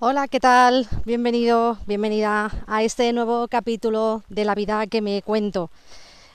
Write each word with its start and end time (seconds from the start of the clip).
Hola, 0.00 0.28
¿qué 0.28 0.38
tal? 0.38 0.86
Bienvenido, 1.04 1.76
bienvenida 1.88 2.52
a 2.68 2.84
este 2.84 3.12
nuevo 3.12 3.48
capítulo 3.48 4.22
de 4.28 4.44
la 4.44 4.54
vida 4.54 4.86
que 4.86 5.02
me 5.02 5.22
cuento. 5.22 5.72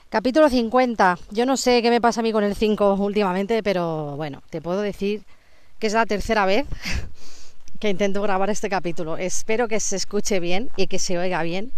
Capítulo 0.09 0.49
50. 0.49 1.17
Yo 1.31 1.45
no 1.45 1.55
sé 1.55 1.81
qué 1.81 1.89
me 1.89 2.01
pasa 2.01 2.19
a 2.19 2.23
mí 2.23 2.33
con 2.33 2.43
el 2.43 2.55
5 2.55 2.95
últimamente, 2.95 3.63
pero 3.63 4.17
bueno, 4.17 4.43
te 4.49 4.61
puedo 4.61 4.81
decir 4.81 5.23
que 5.79 5.87
es 5.87 5.93
la 5.93 6.05
tercera 6.05 6.45
vez 6.45 6.67
que 7.79 7.87
intento 7.87 8.21
grabar 8.21 8.49
este 8.49 8.67
capítulo. 8.67 9.15
Espero 9.15 9.69
que 9.69 9.79
se 9.79 9.95
escuche 9.95 10.41
bien 10.41 10.69
y 10.75 10.87
que 10.87 10.99
se 10.99 11.17
oiga 11.17 11.41
bien, 11.41 11.71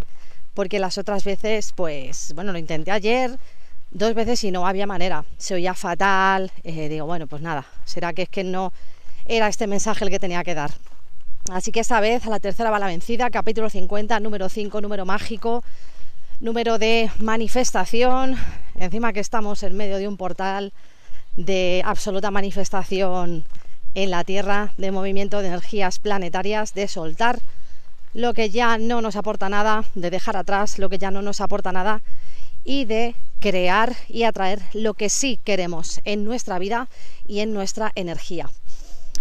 porque 0.56 0.80
las 0.80 0.98
otras 0.98 1.24
veces, 1.24 1.72
pues, 1.76 2.34
bueno, 2.34 2.52
lo 2.52 2.58
intenté 2.58 2.90
ayer 2.90 3.38
dos 3.92 4.16
veces 4.16 4.44
y 4.44 4.50
no 4.50 4.66
había 4.66 4.88
manera. 4.88 5.24
Se 5.38 5.54
oía 5.54 5.76
fatal. 5.76 6.52
Eh, 6.64 6.90
digo, 6.90 7.06
bueno, 7.06 7.28
pues 7.28 7.44
nada, 7.44 7.64
será 7.84 8.12
que 8.12 8.24
es 8.24 8.30
que 8.30 8.44
no 8.44 8.74
era 9.26 9.48
este 9.48 9.68
mensaje 9.68 10.04
el 10.04 10.10
que 10.10 10.18
tenía 10.18 10.44
que 10.44 10.56
dar. 10.56 10.72
Así 11.52 11.72
que 11.72 11.80
esta 11.80 12.00
vez 12.00 12.26
a 12.26 12.32
la 12.32 12.40
tercera 12.40 12.72
va 12.72 12.80
la 12.80 12.88
vencida, 12.88 13.30
capítulo 13.30 13.70
50, 13.70 14.20
número 14.20 14.50
5, 14.50 14.82
número 14.82 15.06
mágico, 15.06 15.64
número 16.40 16.80
de 16.80 17.12
manifestación. 17.20 18.36
Encima 18.74 19.14
que 19.14 19.20
estamos 19.20 19.62
en 19.62 19.78
medio 19.78 19.98
de 19.98 20.08
un 20.08 20.18
portal 20.18 20.74
de 21.36 21.84
absoluta 21.86 22.32
manifestación 22.32 23.46
en 23.94 24.10
la 24.10 24.24
Tierra, 24.24 24.74
de 24.78 24.90
movimiento 24.92 25.42
de 25.42 25.50
energías 25.50 26.00
planetarias, 26.00 26.74
de 26.74 26.88
soltar 26.88 27.38
lo 28.16 28.34
que 28.34 28.50
ya 28.50 28.80
no 28.80 29.02
nos 29.02 29.16
aporta 29.16 29.48
nada, 29.48 29.84
de 29.94 30.10
dejar 30.10 30.38
atrás 30.38 30.80
lo 30.80 30.90
que 30.90 30.98
ya 30.98 31.12
no 31.12 31.22
nos 31.22 31.42
aporta 31.42 31.72
nada 31.72 32.02
y 32.64 32.86
de 32.86 33.14
crear 33.40 33.96
y 34.10 34.24
atraer 34.24 34.64
lo 34.74 34.96
que 34.96 35.10
sí 35.10 35.40
queremos 35.44 36.02
en 36.06 36.26
nuestra 36.26 36.58
vida 36.58 36.88
y 37.28 37.42
en 37.42 37.54
nuestra 37.54 37.92
energía. 37.94 38.50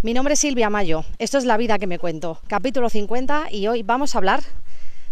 Mi 0.04 0.12
nombre 0.12 0.34
es 0.34 0.40
Silvia 0.40 0.68
Mayo, 0.68 1.02
esto 1.18 1.38
es 1.38 1.46
La 1.46 1.56
vida 1.56 1.78
que 1.78 1.86
me 1.86 1.98
cuento, 1.98 2.38
capítulo 2.46 2.90
50 2.90 3.46
y 3.50 3.68
hoy 3.68 3.82
vamos 3.82 4.14
a 4.14 4.18
hablar 4.18 4.42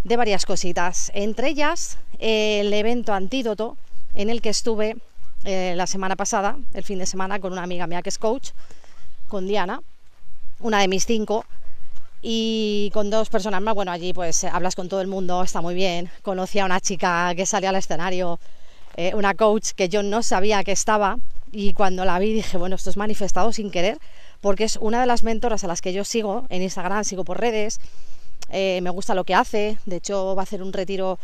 de 0.04 0.18
varias 0.18 0.44
cositas, 0.44 1.10
entre 1.14 1.48
ellas 1.48 1.96
el 2.18 2.70
evento 2.74 3.14
antídoto 3.14 3.78
en 4.12 4.28
el 4.28 4.42
que 4.42 4.50
estuve 4.50 4.98
eh, 5.44 5.72
la 5.76 5.86
semana 5.86 6.14
pasada, 6.14 6.58
el 6.74 6.84
fin 6.84 6.98
de 6.98 7.06
semana, 7.06 7.40
con 7.40 7.54
una 7.54 7.62
amiga 7.62 7.86
mía 7.86 8.02
que 8.02 8.10
es 8.10 8.18
coach, 8.18 8.50
con 9.28 9.46
Diana, 9.46 9.80
una 10.60 10.80
de 10.80 10.88
mis 10.88 11.06
cinco, 11.06 11.46
y 12.20 12.90
con 12.92 13.08
dos 13.08 13.30
personas 13.30 13.62
más, 13.62 13.74
bueno, 13.74 13.92
allí 13.92 14.12
pues 14.12 14.44
hablas 14.44 14.74
con 14.74 14.90
todo 14.90 15.00
el 15.00 15.08
mundo, 15.08 15.42
está 15.42 15.62
muy 15.62 15.74
bien, 15.74 16.10
conocí 16.20 16.58
a 16.58 16.66
una 16.66 16.80
chica 16.80 17.34
que 17.34 17.46
salía 17.46 17.70
al 17.70 17.76
escenario, 17.76 18.38
eh, 18.98 19.12
una 19.14 19.32
coach 19.32 19.70
que 19.70 19.88
yo 19.88 20.02
no 20.02 20.22
sabía 20.22 20.62
que 20.64 20.72
estaba, 20.72 21.16
y 21.50 21.72
cuando 21.72 22.04
la 22.04 22.18
vi 22.18 22.34
dije, 22.34 22.58
bueno, 22.58 22.76
esto 22.76 22.90
es 22.90 22.98
manifestado 22.98 23.52
sin 23.52 23.70
querer, 23.70 23.96
porque 24.42 24.64
es 24.64 24.76
una 24.76 25.00
de 25.00 25.06
las 25.06 25.22
mentoras 25.22 25.64
a 25.64 25.68
las 25.68 25.80
que 25.80 25.94
yo 25.94 26.04
sigo 26.04 26.44
en 26.50 26.60
Instagram, 26.60 27.04
sigo 27.04 27.24
por 27.24 27.40
redes, 27.40 27.80
eh, 28.50 28.80
me 28.82 28.90
gusta 28.90 29.14
lo 29.14 29.24
que 29.24 29.34
hace, 29.34 29.78
de 29.86 29.96
hecho 29.96 30.34
va 30.34 30.42
a 30.42 30.44
hacer 30.44 30.62
un 30.62 30.74
retiro 30.74 31.18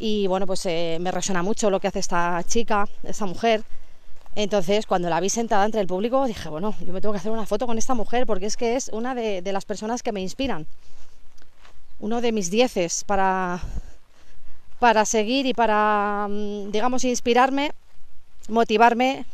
y 0.00 0.26
bueno, 0.26 0.46
pues 0.46 0.66
eh, 0.66 0.96
me 1.00 1.12
resuena 1.12 1.42
mucho 1.42 1.70
lo 1.70 1.78
que 1.78 1.86
hace 1.86 2.00
esta 2.00 2.42
chica, 2.44 2.88
esta 3.04 3.26
mujer. 3.26 3.62
Entonces, 4.34 4.86
cuando 4.86 5.08
la 5.08 5.20
vi 5.20 5.28
sentada 5.28 5.64
entre 5.64 5.80
el 5.80 5.86
público, 5.86 6.26
dije, 6.26 6.48
bueno, 6.48 6.74
yo 6.84 6.92
me 6.92 7.00
tengo 7.00 7.12
que 7.12 7.18
hacer 7.18 7.30
una 7.30 7.46
foto 7.46 7.66
con 7.66 7.78
esta 7.78 7.94
mujer 7.94 8.26
porque 8.26 8.46
es 8.46 8.56
que 8.56 8.74
es 8.74 8.88
una 8.88 9.14
de, 9.14 9.42
de 9.42 9.52
las 9.52 9.64
personas 9.64 10.02
que 10.02 10.10
me 10.10 10.20
inspiran. 10.20 10.66
Uno 12.00 12.20
de 12.20 12.32
mis 12.32 12.50
dieces 12.50 13.04
para, 13.04 13.60
para 14.80 15.04
seguir 15.04 15.46
y 15.46 15.54
para, 15.54 16.26
mm, 16.28 16.72
digamos, 16.72 17.04
inspirarme, 17.04 17.72
motivarme 18.48 19.26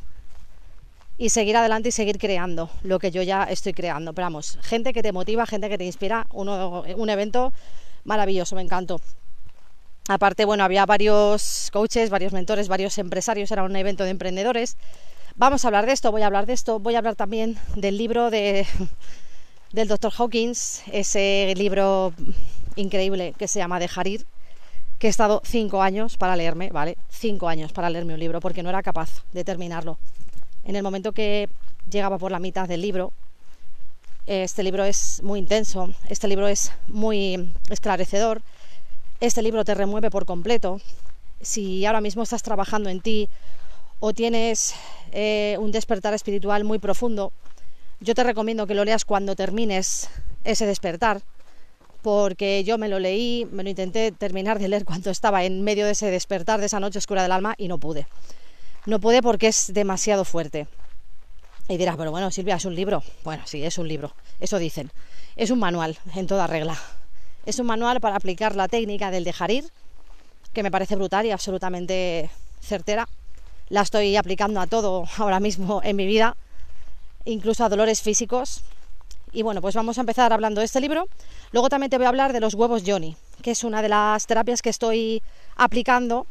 y 1.21 1.29
seguir 1.29 1.55
adelante 1.55 1.91
y 1.91 1.93
seguir 1.93 2.17
creando 2.17 2.71
lo 2.83 2.99
que 2.99 3.11
yo 3.11 3.21
ya 3.21 3.45
estoy 3.45 3.75
creando. 3.75 4.15
Pero 4.15 4.25
vamos, 4.25 4.59
gente 4.63 4.95
que 4.95 5.03
te 5.03 5.13
motiva, 5.13 5.45
gente 5.45 5.69
que 5.69 5.77
te 5.77 5.85
inspira, 5.85 6.27
uno, 6.33 6.83
un 6.97 7.11
evento 7.11 7.53
maravilloso, 8.05 8.57
me 8.57 8.63
encantó. 8.63 9.03
Aparte, 10.09 10.47
bueno, 10.47 10.65
había 10.65 10.87
varios 10.87 11.69
coaches, 11.75 12.09
varios 12.09 12.33
mentores, 12.33 12.69
varios 12.69 12.97
empresarios, 12.97 13.51
era 13.51 13.65
un 13.65 13.77
evento 13.77 14.05
de 14.05 14.11
emprendedores. 14.11 14.79
Vamos 15.37 15.63
a 15.63 15.69
hablar 15.69 15.85
de 15.85 15.93
esto, 15.93 16.11
voy 16.11 16.23
a 16.23 16.27
hablar 16.27 16.47
de 16.47 16.55
esto, 16.55 16.79
voy 16.79 16.95
a 16.95 16.99
hablar 16.99 17.17
también 17.17 17.59
del 17.77 17.99
libro 17.99 18.31
de, 18.31 18.67
del 19.73 19.89
Dr. 19.89 20.13
Hawkins, 20.17 20.85
ese 20.91 21.53
libro 21.55 22.15
increíble 22.77 23.35
que 23.37 23.47
se 23.47 23.59
llama 23.59 23.79
Dejar 23.79 24.07
ir, 24.07 24.25
que 24.99 25.09
he 25.09 25.11
estado 25.11 25.43
cinco 25.45 25.83
años 25.83 26.17
para 26.17 26.35
leerme, 26.35 26.71
¿vale? 26.71 26.97
Cinco 27.11 27.47
años 27.47 27.75
para 27.75 27.91
leerme 27.91 28.15
un 28.15 28.21
libro 28.21 28.41
porque 28.41 28.63
no 28.63 28.71
era 28.71 28.83
capaz 28.83 29.23
de 29.35 29.45
terminarlo 29.45 29.99
en 30.71 30.77
el 30.77 30.85
momento 30.85 31.11
que 31.11 31.49
llegaba 31.91 32.17
por 32.17 32.31
la 32.31 32.39
mitad 32.39 32.69
del 32.69 32.81
libro, 32.81 33.13
este 34.27 34.63
libro 34.63 34.85
es 34.85 35.21
muy 35.25 35.41
intenso, 35.41 35.93
este 36.09 36.29
libro 36.29 36.47
es 36.47 36.71
muy 36.87 37.51
esclarecedor, 37.69 38.41
este 39.19 39.43
libro 39.43 39.65
te 39.65 39.75
remueve 39.75 40.11
por 40.11 40.27
completo. 40.27 40.81
Si 41.41 41.85
ahora 41.85 42.01
mismo 42.01 42.23
estás 42.23 42.45
trabajando 42.45 42.89
en 42.89 43.01
ti 43.01 43.29
o 43.99 44.13
tienes 44.13 44.75
eh, 45.11 45.57
un 45.59 45.73
despertar 45.73 46.15
espiritual 46.15 46.63
muy 46.63 46.79
profundo, 46.79 47.33
yo 47.99 48.15
te 48.15 48.23
recomiendo 48.23 48.69
que 48.69 48.75
lo 48.75 48.85
leas 48.85 49.05
cuando 49.05 49.35
termines 49.35 50.09
ese 50.45 50.67
despertar, 50.67 51.21
porque 52.01 52.63
yo 52.63 52.79
me 52.79 52.89
lo 52.89 53.01
leí, 53.01 53.45
me 53.51 53.65
lo 53.65 53.71
intenté 53.71 54.13
terminar 54.13 54.61
de 54.61 54.69
leer 54.69 54.85
cuando 54.85 55.11
estaba 55.11 55.43
en 55.43 55.63
medio 55.63 55.85
de 55.85 55.93
ese 55.93 56.13
despertar, 56.13 56.61
de 56.61 56.67
esa 56.67 56.79
noche 56.79 57.01
oscura 57.01 57.25
del 57.25 57.33
alma, 57.33 57.57
y 57.59 57.67
no 57.67 57.79
pude. 57.79 58.07
No 58.87 58.99
puede 58.99 59.23
porque 59.23 59.49
es 59.49 59.73
demasiado 59.73 60.25
fuerte. 60.25 60.67
Y 61.69 61.77
dirás, 61.77 61.97
pero 61.97 62.11
bueno, 62.11 62.31
Silvia, 62.31 62.57
es 62.57 62.65
un 62.65 62.75
libro. 62.75 63.03
Bueno, 63.23 63.43
sí, 63.47 63.63
es 63.63 63.79
un 63.79 63.87
libro. 63.87 64.13
Eso 64.41 64.59
dicen. 64.59 64.91
Es 65.37 65.51
un 65.51 65.59
manual, 65.59 65.99
en 66.15 66.27
toda 66.27 66.47
regla. 66.47 66.77
Es 67.47 67.59
un 67.59 67.67
manual 67.67 68.01
para 68.01 68.17
aplicar 68.17 68.57
la 68.57 68.69
técnica 68.69 69.11
del 69.11 69.25
dejar 69.25 69.51
ir, 69.51 69.65
que 70.53 70.63
me 70.63 70.71
parece 70.71 70.97
brutal 70.97 71.27
y 71.27 71.31
absolutamente 71.31 72.31
certera. 72.61 73.09
La 73.69 73.83
estoy 73.83 74.17
aplicando 74.17 74.61
a 74.61 74.67
todo 74.67 75.05
ahora 75.19 75.41
mismo 75.41 75.81
en 75.85 75.97
mi 75.97 76.07
vida, 76.07 76.37
incluso 77.25 77.65
a 77.65 77.69
dolores 77.69 78.03
físicos. 78.03 78.63
Y 79.33 79.43
bueno, 79.43 79.61
pues 79.61 79.75
vamos 79.75 79.99
a 79.99 80.01
empezar 80.01 80.33
hablando 80.33 80.61
de 80.61 80.65
este 80.65 80.81
libro. 80.81 81.07
Luego 81.53 81.69
también 81.69 81.91
te 81.91 81.99
voy 81.99 82.07
a 82.07 82.09
hablar 82.09 82.33
de 82.33 82.41
los 82.41 82.55
huevos 82.55 82.83
Johnny, 82.85 83.17
que 83.43 83.53
es 83.53 83.63
una 83.63 83.81
de 83.83 83.91
las 83.91 84.27
terapias 84.27 84.61
que 84.61 84.71
estoy 84.71 85.23
aplicando 85.57 86.27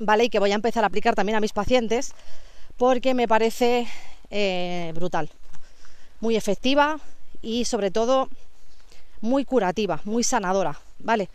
¿vale? 0.00 0.24
Y 0.24 0.28
que 0.28 0.38
voy 0.38 0.52
a 0.52 0.54
empezar 0.54 0.84
a 0.84 0.88
aplicar 0.88 1.14
también 1.14 1.36
a 1.36 1.40
mis 1.40 1.52
pacientes 1.52 2.12
porque 2.76 3.14
me 3.14 3.28
parece 3.28 3.86
eh, 4.30 4.92
brutal, 4.94 5.30
muy 6.20 6.36
efectiva 6.36 6.98
y 7.42 7.64
sobre 7.64 7.90
todo 7.90 8.28
muy 9.20 9.44
curativa, 9.44 10.00
muy 10.04 10.24
sanadora, 10.24 10.78
¿vale? 10.98 11.28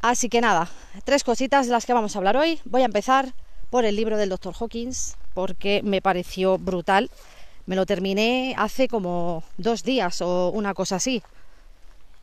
Así 0.00 0.28
que 0.28 0.40
nada, 0.40 0.68
tres 1.04 1.24
cositas 1.24 1.66
de 1.66 1.72
las 1.72 1.86
que 1.86 1.94
vamos 1.94 2.14
a 2.14 2.18
hablar 2.18 2.36
hoy. 2.36 2.60
Voy 2.64 2.82
a 2.82 2.86
empezar 2.86 3.32
por 3.70 3.84
el 3.84 3.96
libro 3.96 4.16
del 4.16 4.28
Dr. 4.28 4.54
Hawkins 4.58 5.16
porque 5.32 5.80
me 5.82 6.02
pareció 6.02 6.58
brutal. 6.58 7.10
Me 7.66 7.76
lo 7.76 7.86
terminé 7.86 8.54
hace 8.58 8.86
como 8.86 9.42
dos 9.56 9.82
días 9.82 10.20
o 10.20 10.50
una 10.50 10.74
cosa 10.74 10.96
así. 10.96 11.22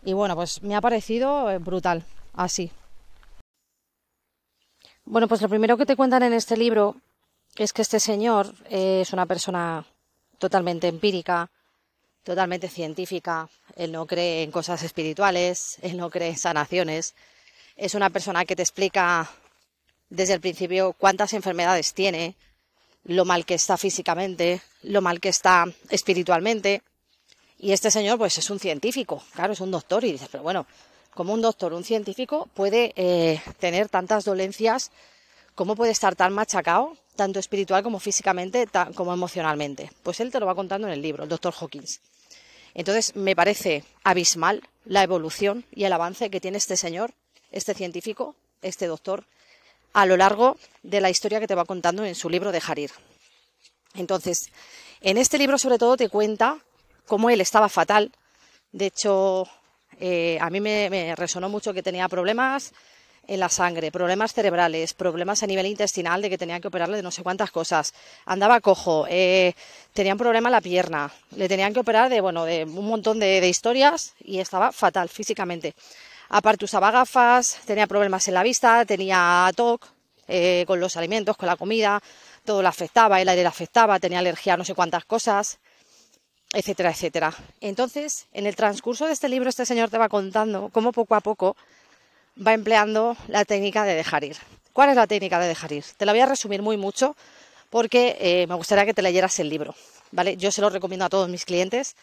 Y 0.05 0.13
bueno, 0.13 0.35
pues 0.35 0.61
me 0.61 0.75
ha 0.75 0.81
parecido 0.81 1.49
eh, 1.49 1.57
brutal, 1.57 2.05
así, 2.33 2.71
bueno, 5.11 5.27
pues 5.27 5.41
lo 5.41 5.49
primero 5.49 5.75
que 5.75 5.85
te 5.85 5.97
cuentan 5.97 6.23
en 6.23 6.31
este 6.31 6.55
libro 6.55 6.95
es 7.57 7.73
que 7.73 7.81
este 7.81 7.99
señor 7.99 8.55
es 8.69 9.11
una 9.11 9.25
persona 9.25 9.85
totalmente 10.39 10.87
empírica, 10.87 11.51
totalmente 12.23 12.69
científica. 12.69 13.49
Él 13.75 13.91
no 13.91 14.07
cree 14.07 14.43
en 14.43 14.51
cosas 14.51 14.83
espirituales, 14.83 15.79
él 15.81 15.97
no 15.97 16.09
cree 16.09 16.29
en 16.29 16.37
sanaciones. 16.37 17.13
Es 17.75 17.93
una 17.93 18.09
persona 18.09 18.45
que 18.45 18.55
te 18.55 18.61
explica 18.61 19.29
desde 20.09 20.35
el 20.35 20.39
principio 20.39 20.93
cuántas 20.93 21.33
enfermedades 21.33 21.93
tiene, 21.93 22.35
lo 23.03 23.25
mal 23.25 23.45
que 23.45 23.55
está 23.55 23.75
físicamente, 23.75 24.61
lo 24.81 25.01
mal 25.01 25.19
que 25.19 25.27
está 25.27 25.65
espiritualmente. 25.89 26.83
Y 27.57 27.73
este 27.73 27.91
señor, 27.91 28.17
pues 28.17 28.37
es 28.37 28.49
un 28.49 28.61
científico, 28.61 29.21
claro, 29.33 29.51
es 29.51 29.59
un 29.59 29.71
doctor. 29.71 30.05
Y 30.05 30.13
dices, 30.13 30.29
pero 30.31 30.43
bueno, 30.43 30.65
como 31.13 31.33
un 31.33 31.41
doctor, 31.41 31.73
un 31.73 31.83
científico, 31.83 32.49
puede 32.53 32.93
eh, 32.95 33.41
tener 33.59 33.89
tantas 33.89 34.25
dolencias, 34.25 34.91
cómo 35.55 35.75
puede 35.75 35.91
estar 35.91 36.15
tan 36.15 36.33
machacado, 36.33 36.97
tanto 37.15 37.39
espiritual 37.39 37.83
como 37.83 37.99
físicamente, 37.99 38.67
como 38.95 39.13
emocionalmente. 39.13 39.91
Pues 40.03 40.19
él 40.19 40.31
te 40.31 40.39
lo 40.39 40.45
va 40.45 40.55
contando 40.55 40.87
en 40.87 40.93
el 40.93 41.01
libro, 41.01 41.23
el 41.23 41.29
doctor 41.29 41.53
Hawkins. 41.59 41.99
Entonces 42.73 43.15
me 43.15 43.35
parece 43.35 43.83
abismal 44.03 44.61
la 44.85 45.03
evolución 45.03 45.65
y 45.71 45.83
el 45.83 45.93
avance 45.93 46.29
que 46.29 46.39
tiene 46.39 46.57
este 46.57 46.77
señor, 46.77 47.13
este 47.51 47.73
científico, 47.73 48.35
este 48.61 48.87
doctor, 48.87 49.25
a 49.93 50.05
lo 50.05 50.15
largo 50.15 50.57
de 50.83 51.01
la 51.01 51.09
historia 51.09 51.39
que 51.39 51.47
te 51.47 51.55
va 51.55 51.65
contando 51.65 52.05
en 52.05 52.15
su 52.15 52.29
libro 52.29 52.51
de 52.51 52.61
Harir. 52.65 52.91
Entonces, 53.93 54.49
en 55.01 55.17
este 55.17 55.37
libro 55.37 55.57
sobre 55.57 55.77
todo 55.77 55.97
te 55.97 56.09
cuenta 56.09 56.59
cómo 57.07 57.29
él 57.29 57.41
estaba 57.41 57.67
fatal. 57.67 58.11
De 58.71 58.85
hecho, 58.85 59.49
eh, 60.01 60.39
a 60.41 60.49
mí 60.49 60.59
me, 60.59 61.15
resonó 61.15 61.47
mucho 61.47 61.73
que 61.73 61.83
tenía 61.83 62.09
problemas 62.09 62.73
en 63.27 63.39
la 63.39 63.49
sangre, 63.49 63.91
problemas 63.91 64.33
cerebrales, 64.33 64.95
problemas 64.95 65.43
a 65.43 65.47
nivel 65.47 65.67
intestinal 65.67 66.23
de 66.23 66.29
que 66.29 66.39
tenían 66.39 66.59
que 66.59 66.69
operarle 66.69 66.97
de 66.97 67.03
no 67.03 67.11
sé 67.11 67.21
cuántas 67.21 67.51
cosas, 67.51 67.93
andaba 68.25 68.59
cojo, 68.61 69.05
eh, 69.07 69.53
tenía 69.93 70.13
un 70.13 70.17
problema 70.17 70.49
en 70.49 70.53
la 70.53 70.61
pierna, 70.61 71.11
le 71.35 71.47
tenían 71.47 71.71
que 71.71 71.81
operar 71.81 72.09
de, 72.09 72.19
bueno, 72.19 72.45
de 72.45 72.63
un 72.63 72.87
montón 72.87 73.19
de, 73.19 73.47
historias 73.47 74.15
y 74.19 74.39
estaba 74.39 74.71
fatal 74.71 75.07
físicamente. 75.07 75.75
Aparte 76.29 76.65
usaba 76.65 76.89
gafas, 76.89 77.59
tenía 77.65 77.85
problemas 77.85 78.27
en 78.27 78.33
la 78.33 78.41
vista, 78.41 78.83
tenía 78.85 79.51
TOC 79.55 79.85
eh, 80.27 80.63
con 80.65 80.79
los 80.79 80.97
alimentos, 80.97 81.37
con 81.37 81.45
la 81.45 81.57
comida, 81.57 82.01
todo 82.43 82.63
le 82.63 82.69
afectaba, 82.69 83.21
el 83.21 83.29
aire 83.29 83.43
le 83.43 83.47
afectaba, 83.47 83.99
tenía 83.99 84.17
alergia 84.17 84.55
a 84.55 84.57
no 84.57 84.65
sé 84.65 84.73
cuántas 84.73 85.05
cosas, 85.05 85.59
etcétera, 86.53 86.91
etcétera. 86.91 87.33
Entonces, 87.59 88.27
en 88.33 88.45
el 88.45 88.55
transcurso 88.55 89.05
de 89.05 89.13
este 89.13 89.29
libro, 89.29 89.49
este 89.49 89.65
señor 89.65 89.89
te 89.89 89.97
va 89.97 90.09
contando 90.09 90.69
cómo 90.73 90.91
poco 90.91 91.15
a 91.15 91.21
poco 91.21 91.55
va 92.35 92.53
empleando 92.53 93.15
la 93.27 93.45
técnica 93.45 93.83
de 93.83 93.95
dejar 93.95 94.23
ir. 94.23 94.37
¿Cuál 94.73 94.89
es 94.89 94.95
la 94.95 95.07
técnica 95.07 95.39
de 95.39 95.47
dejar 95.47 95.71
ir? 95.71 95.85
Te 95.97 96.05
la 96.05 96.13
voy 96.13 96.21
a 96.21 96.25
resumir 96.25 96.61
muy 96.61 96.77
mucho 96.77 97.15
porque 97.69 98.17
eh, 98.19 98.47
me 98.47 98.55
gustaría 98.55 98.85
que 98.85 98.93
te 98.93 99.01
leyeras 99.01 99.39
el 99.39 99.49
libro. 99.49 99.75
¿vale? 100.11 100.37
Yo 100.37 100.51
se 100.51 100.61
lo 100.61 100.69
recomiendo 100.69 101.05
a 101.05 101.09
todos 101.09 101.29
mis 101.29 101.45
clientes 101.45 101.95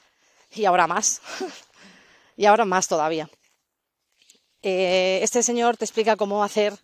y 0.55 0.65
ahora 0.65 0.87
más. 0.87 1.21
y 2.37 2.47
ahora 2.47 2.65
más 2.65 2.89
todavía. 2.89 3.29
Eh, 4.63 5.21
este 5.23 5.43
señor 5.43 5.77
te 5.77 5.85
explica 5.85 6.17
cómo 6.17 6.43
hacer 6.43 6.75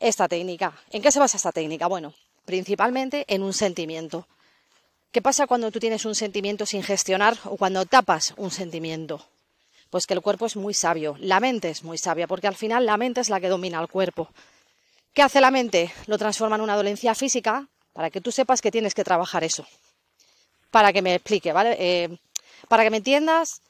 esta 0.00 0.28
técnica. 0.28 0.74
¿En 0.90 1.02
qué 1.02 1.12
se 1.12 1.20
basa 1.20 1.36
esta 1.36 1.52
técnica? 1.52 1.86
Bueno, 1.86 2.14
principalmente 2.44 3.24
en 3.28 3.42
un 3.42 3.52
sentimiento. 3.52 4.26
¿Qué 5.16 5.22
pasa 5.22 5.46
cuando 5.46 5.70
tú 5.70 5.80
tienes 5.80 6.04
un 6.04 6.14
sentimiento 6.14 6.66
sin 6.66 6.82
gestionar 6.82 7.38
o 7.44 7.56
cuando 7.56 7.86
tapas 7.86 8.34
un 8.36 8.50
sentimiento? 8.50 9.26
Pues 9.88 10.06
que 10.06 10.12
el 10.12 10.20
cuerpo 10.20 10.44
es 10.44 10.56
muy 10.56 10.74
sabio, 10.74 11.16
la 11.20 11.40
mente 11.40 11.70
es 11.70 11.84
muy 11.84 11.96
sabia, 11.96 12.26
porque 12.26 12.48
al 12.48 12.54
final 12.54 12.84
la 12.84 12.98
mente 12.98 13.22
es 13.22 13.30
la 13.30 13.40
que 13.40 13.48
domina 13.48 13.80
el 13.80 13.88
cuerpo. 13.88 14.28
¿Qué 15.14 15.22
hace 15.22 15.40
la 15.40 15.50
mente? 15.50 15.90
Lo 16.06 16.18
transforma 16.18 16.56
en 16.56 16.60
una 16.60 16.76
dolencia 16.76 17.14
física 17.14 17.66
para 17.94 18.10
que 18.10 18.20
tú 18.20 18.30
sepas 18.30 18.60
que 18.60 18.70
tienes 18.70 18.92
que 18.92 19.04
trabajar 19.04 19.42
eso. 19.42 19.64
Para 20.70 20.92
que 20.92 21.00
me 21.00 21.14
explique, 21.14 21.50
¿vale? 21.54 21.78
Eh, 21.78 22.18
para 22.68 22.84
que 22.84 22.90
me 22.90 22.98
entiendas, 22.98 23.62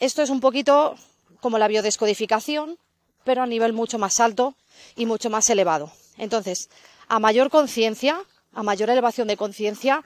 esto 0.00 0.20
es 0.20 0.28
un 0.28 0.40
poquito 0.40 0.96
como 1.40 1.56
la 1.56 1.66
biodescodificación, 1.66 2.76
pero 3.24 3.42
a 3.42 3.46
nivel 3.46 3.72
mucho 3.72 3.98
más 3.98 4.20
alto 4.20 4.54
y 4.96 5.06
mucho 5.06 5.30
más 5.30 5.48
elevado. 5.48 5.90
Entonces, 6.18 6.68
a 7.08 7.20
mayor 7.20 7.48
conciencia, 7.48 8.20
a 8.52 8.62
mayor 8.62 8.90
elevación 8.90 9.28
de 9.28 9.38
conciencia, 9.38 10.04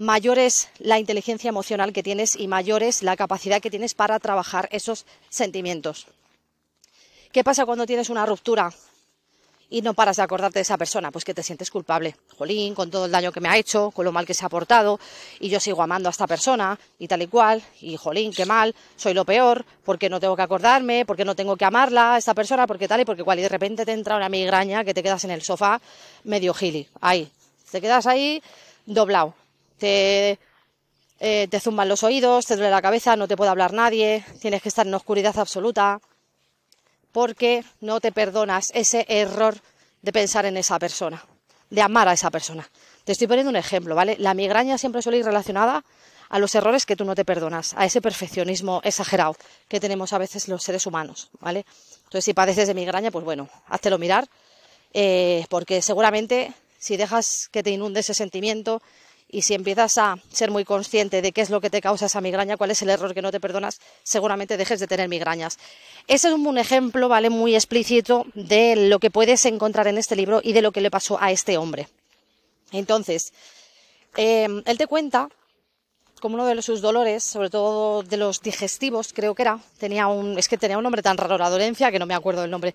mayor 0.00 0.38
es 0.38 0.70
la 0.78 0.98
inteligencia 0.98 1.50
emocional 1.50 1.92
que 1.92 2.02
tienes 2.02 2.34
y 2.34 2.48
mayor 2.48 2.82
es 2.82 3.02
la 3.02 3.16
capacidad 3.16 3.60
que 3.60 3.68
tienes 3.68 3.92
para 3.92 4.18
trabajar 4.18 4.66
esos 4.72 5.04
sentimientos. 5.28 6.06
¿Qué 7.32 7.44
pasa 7.44 7.66
cuando 7.66 7.84
tienes 7.84 8.08
una 8.08 8.24
ruptura 8.24 8.72
y 9.68 9.82
no 9.82 9.92
paras 9.92 10.16
de 10.16 10.22
acordarte 10.22 10.58
de 10.58 10.62
esa 10.62 10.78
persona? 10.78 11.10
Pues 11.10 11.26
que 11.26 11.34
te 11.34 11.42
sientes 11.42 11.70
culpable. 11.70 12.16
Jolín, 12.38 12.74
con 12.74 12.90
todo 12.90 13.04
el 13.04 13.12
daño 13.12 13.30
que 13.30 13.40
me 13.40 13.50
ha 13.50 13.58
hecho, 13.58 13.90
con 13.90 14.06
lo 14.06 14.10
mal 14.10 14.24
que 14.24 14.32
se 14.32 14.46
ha 14.46 14.48
portado, 14.48 14.98
y 15.38 15.50
yo 15.50 15.60
sigo 15.60 15.82
amando 15.82 16.08
a 16.08 16.12
esta 16.12 16.26
persona 16.26 16.78
y 16.98 17.06
tal 17.06 17.20
y 17.20 17.26
cual, 17.26 17.62
y 17.82 17.98
jolín, 17.98 18.32
qué 18.32 18.46
mal, 18.46 18.74
soy 18.96 19.12
lo 19.12 19.26
peor, 19.26 19.66
porque 19.84 20.08
no 20.08 20.18
tengo 20.18 20.34
que 20.34 20.42
acordarme, 20.42 21.04
porque 21.04 21.26
no 21.26 21.36
tengo 21.36 21.58
que 21.58 21.66
amarla 21.66 22.14
a 22.14 22.18
esta 22.18 22.32
persona, 22.32 22.66
porque 22.66 22.88
tal 22.88 23.02
y 23.02 23.04
porque 23.04 23.22
cual, 23.22 23.38
y 23.38 23.42
de 23.42 23.50
repente 23.50 23.84
te 23.84 23.92
entra 23.92 24.16
una 24.16 24.30
migraña 24.30 24.82
que 24.82 24.94
te 24.94 25.02
quedas 25.02 25.24
en 25.24 25.30
el 25.30 25.42
sofá 25.42 25.78
medio 26.24 26.54
gili, 26.54 26.88
ahí, 27.02 27.30
te 27.70 27.82
quedas 27.82 28.06
ahí 28.06 28.42
doblado 28.86 29.34
te, 29.80 30.38
eh, 31.18 31.48
te 31.50 31.58
zumban 31.58 31.88
los 31.88 32.04
oídos, 32.04 32.46
te 32.46 32.54
duele 32.54 32.70
la 32.70 32.80
cabeza, 32.80 33.16
no 33.16 33.26
te 33.26 33.36
puede 33.36 33.50
hablar 33.50 33.72
nadie, 33.72 34.24
tienes 34.40 34.62
que 34.62 34.68
estar 34.68 34.86
en 34.86 34.94
oscuridad 34.94 35.36
absoluta, 35.38 36.00
porque 37.10 37.64
no 37.80 38.00
te 38.00 38.12
perdonas 38.12 38.70
ese 38.74 39.04
error 39.08 39.56
de 40.02 40.12
pensar 40.12 40.46
en 40.46 40.56
esa 40.56 40.78
persona, 40.78 41.24
de 41.68 41.82
amar 41.82 42.06
a 42.06 42.12
esa 42.12 42.30
persona. 42.30 42.70
Te 43.04 43.12
estoy 43.12 43.26
poniendo 43.26 43.50
un 43.50 43.56
ejemplo, 43.56 43.96
¿vale? 43.96 44.16
La 44.18 44.34
migraña 44.34 44.78
siempre 44.78 45.02
suele 45.02 45.18
ir 45.18 45.24
relacionada 45.24 45.84
a 46.28 46.38
los 46.38 46.54
errores 46.54 46.86
que 46.86 46.94
tú 46.94 47.04
no 47.04 47.16
te 47.16 47.24
perdonas, 47.24 47.74
a 47.76 47.84
ese 47.84 48.00
perfeccionismo 48.00 48.80
exagerado 48.84 49.36
que 49.68 49.80
tenemos 49.80 50.12
a 50.12 50.18
veces 50.18 50.46
los 50.46 50.62
seres 50.62 50.86
humanos, 50.86 51.30
¿vale? 51.40 51.66
Entonces, 52.04 52.24
si 52.24 52.34
padeces 52.34 52.68
de 52.68 52.74
migraña, 52.74 53.10
pues 53.10 53.24
bueno, 53.24 53.48
háztelo 53.66 53.98
mirar, 53.98 54.28
eh, 54.92 55.44
porque 55.48 55.82
seguramente 55.82 56.52
si 56.78 56.96
dejas 56.96 57.48
que 57.52 57.62
te 57.62 57.70
inunde 57.70 58.00
ese 58.00 58.14
sentimiento, 58.14 58.80
y 59.32 59.42
si 59.42 59.54
empiezas 59.54 59.98
a 59.98 60.18
ser 60.32 60.50
muy 60.50 60.64
consciente 60.64 61.22
de 61.22 61.32
qué 61.32 61.40
es 61.40 61.50
lo 61.50 61.60
que 61.60 61.70
te 61.70 61.80
causa 61.80 62.06
esa 62.06 62.20
migraña, 62.20 62.56
cuál 62.56 62.70
es 62.70 62.82
el 62.82 62.90
error 62.90 63.14
que 63.14 63.22
no 63.22 63.30
te 63.30 63.40
perdonas, 63.40 63.80
seguramente 64.02 64.56
dejes 64.56 64.80
de 64.80 64.86
tener 64.86 65.08
migrañas. 65.08 65.58
Ese 66.06 66.28
es 66.28 66.34
un 66.34 66.58
ejemplo, 66.58 67.08
¿vale? 67.08 67.30
Muy 67.30 67.54
explícito 67.54 68.26
de 68.34 68.88
lo 68.88 68.98
que 68.98 69.10
puedes 69.10 69.44
encontrar 69.46 69.86
en 69.86 69.98
este 69.98 70.16
libro 70.16 70.40
y 70.42 70.52
de 70.52 70.62
lo 70.62 70.72
que 70.72 70.80
le 70.80 70.90
pasó 70.90 71.20
a 71.20 71.30
este 71.30 71.56
hombre. 71.56 71.88
Entonces, 72.72 73.32
em, 74.16 74.62
él 74.66 74.78
te 74.78 74.86
cuenta 74.86 75.28
como 76.20 76.34
uno 76.34 76.46
de 76.46 76.60
sus 76.60 76.82
dolores, 76.82 77.24
sobre 77.24 77.48
todo 77.48 78.02
de 78.02 78.16
los 78.18 78.42
digestivos, 78.42 79.12
creo 79.14 79.34
que 79.34 79.42
era, 79.42 79.58
tenía 79.78 80.06
un, 80.06 80.38
es 80.38 80.48
que 80.48 80.58
tenía 80.58 80.76
un 80.76 80.82
nombre 80.82 81.02
tan 81.02 81.16
raro, 81.16 81.38
la 81.38 81.48
dolencia, 81.48 81.90
que 81.90 81.98
no 81.98 82.04
me 82.04 82.14
acuerdo 82.14 82.42
del 82.42 82.50
nombre, 82.50 82.74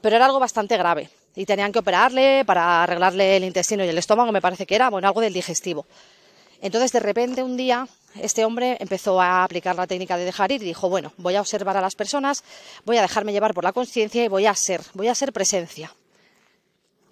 pero 0.00 0.14
era 0.14 0.26
algo 0.26 0.38
bastante 0.38 0.76
grave 0.76 1.10
y 1.36 1.44
tenían 1.44 1.70
que 1.70 1.78
operarle 1.78 2.44
para 2.44 2.82
arreglarle 2.82 3.36
el 3.36 3.44
intestino 3.44 3.84
y 3.84 3.88
el 3.88 3.98
estómago, 3.98 4.32
me 4.32 4.40
parece 4.40 4.66
que 4.66 4.74
era, 4.74 4.88
bueno, 4.88 5.06
algo 5.06 5.20
del 5.20 5.34
digestivo. 5.34 5.86
Entonces, 6.62 6.90
de 6.90 7.00
repente, 7.00 7.42
un 7.42 7.58
día, 7.58 7.86
este 8.20 8.44
hombre 8.46 8.78
empezó 8.80 9.20
a 9.20 9.44
aplicar 9.44 9.76
la 9.76 9.86
técnica 9.86 10.16
de 10.16 10.24
dejar 10.24 10.50
ir 10.50 10.62
y 10.62 10.64
dijo, 10.64 10.88
bueno, 10.88 11.12
voy 11.18 11.36
a 11.36 11.42
observar 11.42 11.76
a 11.76 11.82
las 11.82 11.94
personas, 11.94 12.42
voy 12.86 12.96
a 12.96 13.02
dejarme 13.02 13.32
llevar 13.32 13.52
por 13.52 13.64
la 13.64 13.72
conciencia 13.72 14.24
y 14.24 14.28
voy 14.28 14.46
a 14.46 14.54
ser, 14.54 14.80
voy 14.94 15.08
a 15.08 15.14
ser 15.14 15.34
presencia. 15.34 15.92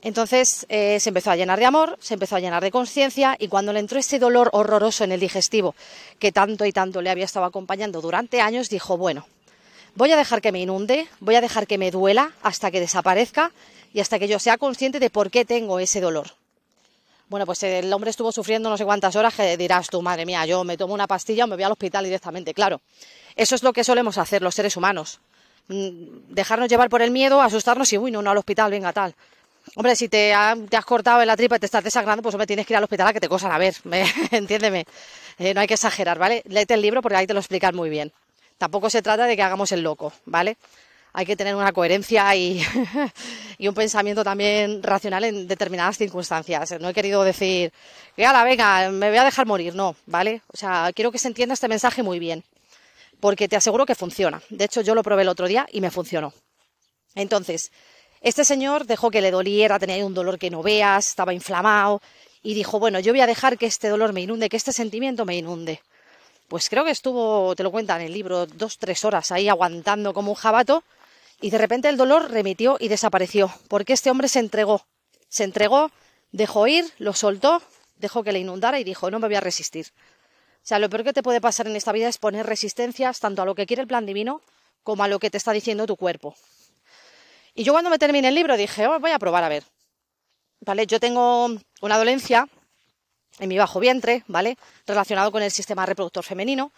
Entonces 0.01 0.67
eh, 0.69 0.99
se 1.01 1.11
empezó 1.11 1.31
a 1.31 1.37
llenar 1.37 1.59
de 1.59 1.65
amor, 1.67 1.99
se 2.01 2.15
empezó 2.15 2.37
a 2.37 2.41
llenar 2.41 2.63
de 2.63 2.71
conciencia 2.71 3.37
y 3.39 3.49
cuando 3.49 3.73
le 3.73 3.81
entró 3.81 3.99
ese 3.99 4.19
dolor 4.19 4.51
horroroso 4.53 5.03
en 5.03 5.13
el 5.13 5.21
digestivo 5.21 5.75
que 6.19 6.31
tanto 6.31 6.67
y 6.67 6.73
tanto 6.73 7.01
le 7.01 7.09
había 7.09 7.25
estado 7.25 7.47
acompañando 7.47 8.03
durante 8.03 8.43
años, 8.43 8.69
dijo, 8.69 8.99
bueno, 8.99 9.27
voy 9.95 10.13
a 10.13 10.17
dejar 10.17 10.43
que 10.43 10.53
me 10.53 10.61
inunde, 10.61 11.09
voy 11.21 11.37
a 11.37 11.41
dejar 11.41 11.67
que 11.67 11.79
me 11.79 11.91
duela 11.91 12.33
hasta 12.43 12.71
que 12.71 12.81
desaparezca 12.81 13.53
y 13.95 14.01
hasta 14.01 14.19
que 14.19 14.29
yo 14.29 14.39
sea 14.39 14.59
consciente 14.59 14.99
de 14.99 15.09
por 15.09 15.31
qué 15.31 15.45
tengo 15.45 15.79
ese 15.79 16.01
dolor. 16.01 16.33
Bueno, 17.29 17.47
pues 17.47 17.63
el 17.63 17.91
hombre 17.93 18.11
estuvo 18.11 18.33
sufriendo 18.33 18.69
no 18.69 18.77
sé 18.77 18.85
cuántas 18.85 19.17
horas 19.17 19.33
que 19.35 19.57
dirás 19.57 19.89
tú, 19.89 20.03
madre 20.03 20.27
mía, 20.27 20.45
yo 20.45 20.65
me 20.65 20.77
tomo 20.77 20.93
una 20.93 21.07
pastilla 21.07 21.45
o 21.45 21.47
me 21.47 21.55
voy 21.55 21.63
al 21.63 21.73
hospital 21.73 22.05
directamente. 22.05 22.53
Claro, 22.53 22.83
eso 23.37 23.55
es 23.55 23.63
lo 23.63 23.73
que 23.73 23.85
solemos 23.85 24.19
hacer 24.19 24.43
los 24.43 24.55
seres 24.55 24.77
humanos. 24.77 25.21
Mm, 25.69 26.35
dejarnos 26.35 26.69
llevar 26.69 26.91
por 26.91 27.03
el 27.03 27.13
miedo, 27.13 27.41
asustarnos 27.41 27.91
y, 27.93 27.99
uy, 27.99 28.11
no, 28.11 28.21
no 28.21 28.33
al 28.33 28.37
hospital, 28.37 28.73
venga, 28.73 28.93
tal. 28.93 29.15
Hombre, 29.77 29.97
si 29.97 30.09
te, 30.09 30.35
has 30.35 30.85
cortado 30.85 31.23
en 31.23 31.29
la 31.29 31.37
tripa 31.37 31.57
y 31.57 31.61
te 31.61 31.67
estás 31.67 31.83
desangrando, 31.83 32.23
pues 32.23 32.37
me 32.37 32.47
tienes 32.47 32.67
que 32.67 32.75
ir 32.75 32.77
al 32.77 32.85
hospital 32.85 33.07
a 33.07 33.13
que 33.13 33.21
te 33.21 33.29
cosan 33.29 33.53
a 33.53 33.59
ver, 33.59 33.75
entiéndeme. 34.33 34.85
Eh, 35.39 35.55
no 35.55 35.61
hay 35.61 35.67
que 35.69 35.75
exagerar, 35.75 36.19
¿vale? 36.19 36.43
Léete 36.47 36.75
el 36.75 36.83
libro 36.83 37.01
porque 37.01 37.17
ahí 37.17 37.27
te 37.27 37.33
lo 37.33 37.41
explican 37.41 37.75
muy 37.75 37.91
bien. 37.91 38.13
Tampoco 38.59 38.91
se 38.91 39.03
trata 39.03 39.25
de 39.27 39.37
que 39.37 39.43
hagamos 39.43 39.73
el 39.73 39.83
loco, 39.83 40.13
¿vale? 40.27 40.57
Hay 41.17 41.25
que 41.25 41.37
tener 41.37 41.55
una 41.55 41.73
coherencia 41.73 42.35
y, 42.37 42.61
un 43.61 43.75
pensamiento 43.75 44.23
también 44.23 44.83
racional 44.83 45.25
en 45.25 45.47
determinadas 45.47 45.97
circunstancias. 45.97 46.75
No 46.81 46.89
he 46.89 46.95
querido 46.95 47.23
decir, 47.23 47.73
que 48.15 48.23
la 48.23 48.45
venga, 48.45 48.91
me 48.91 49.09
voy 49.09 49.19
a 49.19 49.25
dejar 49.25 49.47
morir, 49.47 49.75
no, 49.75 49.97
¿vale? 50.07 50.43
O 50.53 50.57
sea, 50.57 50.91
quiero 50.95 51.13
que 51.13 51.19
se 51.19 51.29
entienda 51.29 51.55
este 51.55 51.69
mensaje 51.69 52.03
muy 52.03 52.19
bien, 52.19 52.43
porque 53.21 53.49
te 53.49 53.57
aseguro 53.57 53.87
que 53.87 53.95
funciona. 53.95 54.43
De 54.51 54.65
hecho, 54.65 54.83
yo 54.83 54.95
lo 54.95 55.03
probé 55.03 55.23
el 55.23 55.29
otro 55.29 55.47
día 55.47 55.67
y 55.71 55.81
me 55.81 55.93
funcionó. 55.93 56.35
Entonces, 57.15 57.71
este 58.21 58.45
señor 58.45 58.85
dejó 58.85 59.11
que 59.11 59.23
le 59.23 59.31
doliera, 59.31 59.79
tenía 59.79 60.05
un 60.05 60.15
dolor 60.15 60.39
que 60.39 60.51
no 60.51 60.63
veas, 60.63 61.09
estaba 61.09 61.33
inflamado, 61.33 62.03
y 62.43 62.55
dijo, 62.55 62.81
bueno, 62.81 62.99
yo 62.99 63.13
voy 63.13 63.21
a 63.21 63.27
dejar 63.27 63.57
que 63.57 63.67
este 63.67 63.89
dolor 63.89 64.13
me 64.13 64.21
inunde, 64.21 64.49
que 64.49 64.57
este 64.57 64.73
sentimiento 64.73 65.25
me 65.25 65.37
inunde 65.37 65.81
pues 66.47 66.69
creo 66.69 66.85
que 66.85 66.91
estuvo, 66.91 67.57
te 67.57 67.63
lo 67.63 67.71
cuenta 67.71 67.97
en 67.97 68.03
el 68.03 68.13
libro, 68.13 68.47
dos, 68.47 68.79
tres 68.79 69.05
horas 69.05 69.33
ahí 69.33 69.49
aguantando 69.49 70.13
como 70.13 70.31
un 70.31 70.37
jabato 70.37 70.85
y 71.41 71.51
de 71.51 71.59
repente 71.59 71.89
el 71.89 71.97
dolor 71.97 72.31
remitió 72.31 72.77
y 72.81 72.89
desapareció, 72.89 73.53
porque 73.69 73.93
este 73.93 74.11
hombre 74.11 74.29
se 74.29 74.39
entregó, 74.39 74.87
se 75.29 75.45
entregó, 75.45 75.91
dejó 76.33 76.67
ir, 76.67 76.85
lo 76.99 77.13
soltó, 77.13 77.63
dejó 77.97 78.23
que 78.23 78.33
le 78.33 78.39
inundara 78.39 78.81
y 78.81 78.85
dijo, 78.85 79.11
no 79.11 79.19
me 79.19 79.29
voy 79.29 79.37
a 79.37 79.41
resistir. 79.41 79.87
O 80.65 80.67
sea, 80.67 80.79
lo 80.79 80.89
peor 80.89 81.05
que 81.05 81.13
te 81.13 81.23
puede 81.23 81.41
pasar 81.41 81.67
en 81.67 81.77
esta 81.77 81.93
vida 81.93 82.09
es 82.09 82.19
poner 82.19 82.47
resistencias 82.47 83.21
tanto 83.21 83.43
a 83.43 83.45
lo 83.45 83.55
que 83.55 83.67
quiere 83.67 83.83
el 83.83 83.89
plan 83.89 84.07
divino 84.07 84.41
como 84.83 85.05
a 85.05 85.09
lo 85.09 85.19
que 85.19 85.31
te 85.31 85.37
está 85.37 85.53
diciendo 85.53 85.87
tu 85.87 85.97
cuerpo. 85.97 86.35
Y 87.55 87.65
yo 87.65 87.73
cuando 87.73 87.91
me 87.91 87.99
terminé 87.99 88.29
el 88.29 88.35
libro 88.35 88.57
dije, 88.57 88.87
oh, 88.87 88.99
voy 88.99 89.11
a 89.11 89.19
probar 89.19 89.45
a 89.45 89.49
ver. 89.49 89.65
Vale, 90.61 90.87
yo 90.87 90.99
tengo 90.99 91.47
una 91.83 91.99
dolencia 91.99 92.49
en 93.39 93.49
mi 93.49 93.59
bajo 93.59 93.81
vientre, 93.81 94.25
¿vale? 94.27 94.57
Relacionado 94.87 95.31
con 95.31 95.43
el 95.43 95.51
sistema 95.51 95.85
reproductor 95.85 96.25
femenino. 96.25 96.73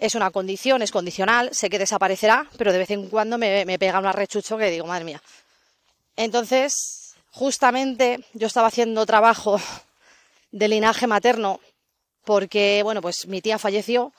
Es 0.00 0.14
una 0.14 0.30
condición, 0.30 0.80
es 0.80 0.92
condicional, 0.92 1.50
sé 1.52 1.68
que 1.68 1.78
desaparecerá, 1.78 2.48
pero 2.56 2.72
de 2.72 2.78
vez 2.78 2.90
en 2.90 3.10
cuando 3.10 3.36
me, 3.36 3.78
pega 3.78 3.98
un 3.98 4.06
arrechucho 4.06 4.56
que 4.56 4.70
digo, 4.70 4.86
madre 4.86 5.04
mía. 5.04 5.22
Entonces, 6.16 7.14
justamente 7.30 8.24
yo 8.32 8.46
estaba 8.46 8.68
haciendo 8.68 9.04
trabajo 9.04 9.60
de 10.52 10.68
linaje 10.68 11.06
materno 11.06 11.60
porque, 12.24 12.80
bueno, 12.82 13.02
pues 13.02 13.26
mi 13.26 13.42
tía 13.42 13.58
falleció, 13.58 14.14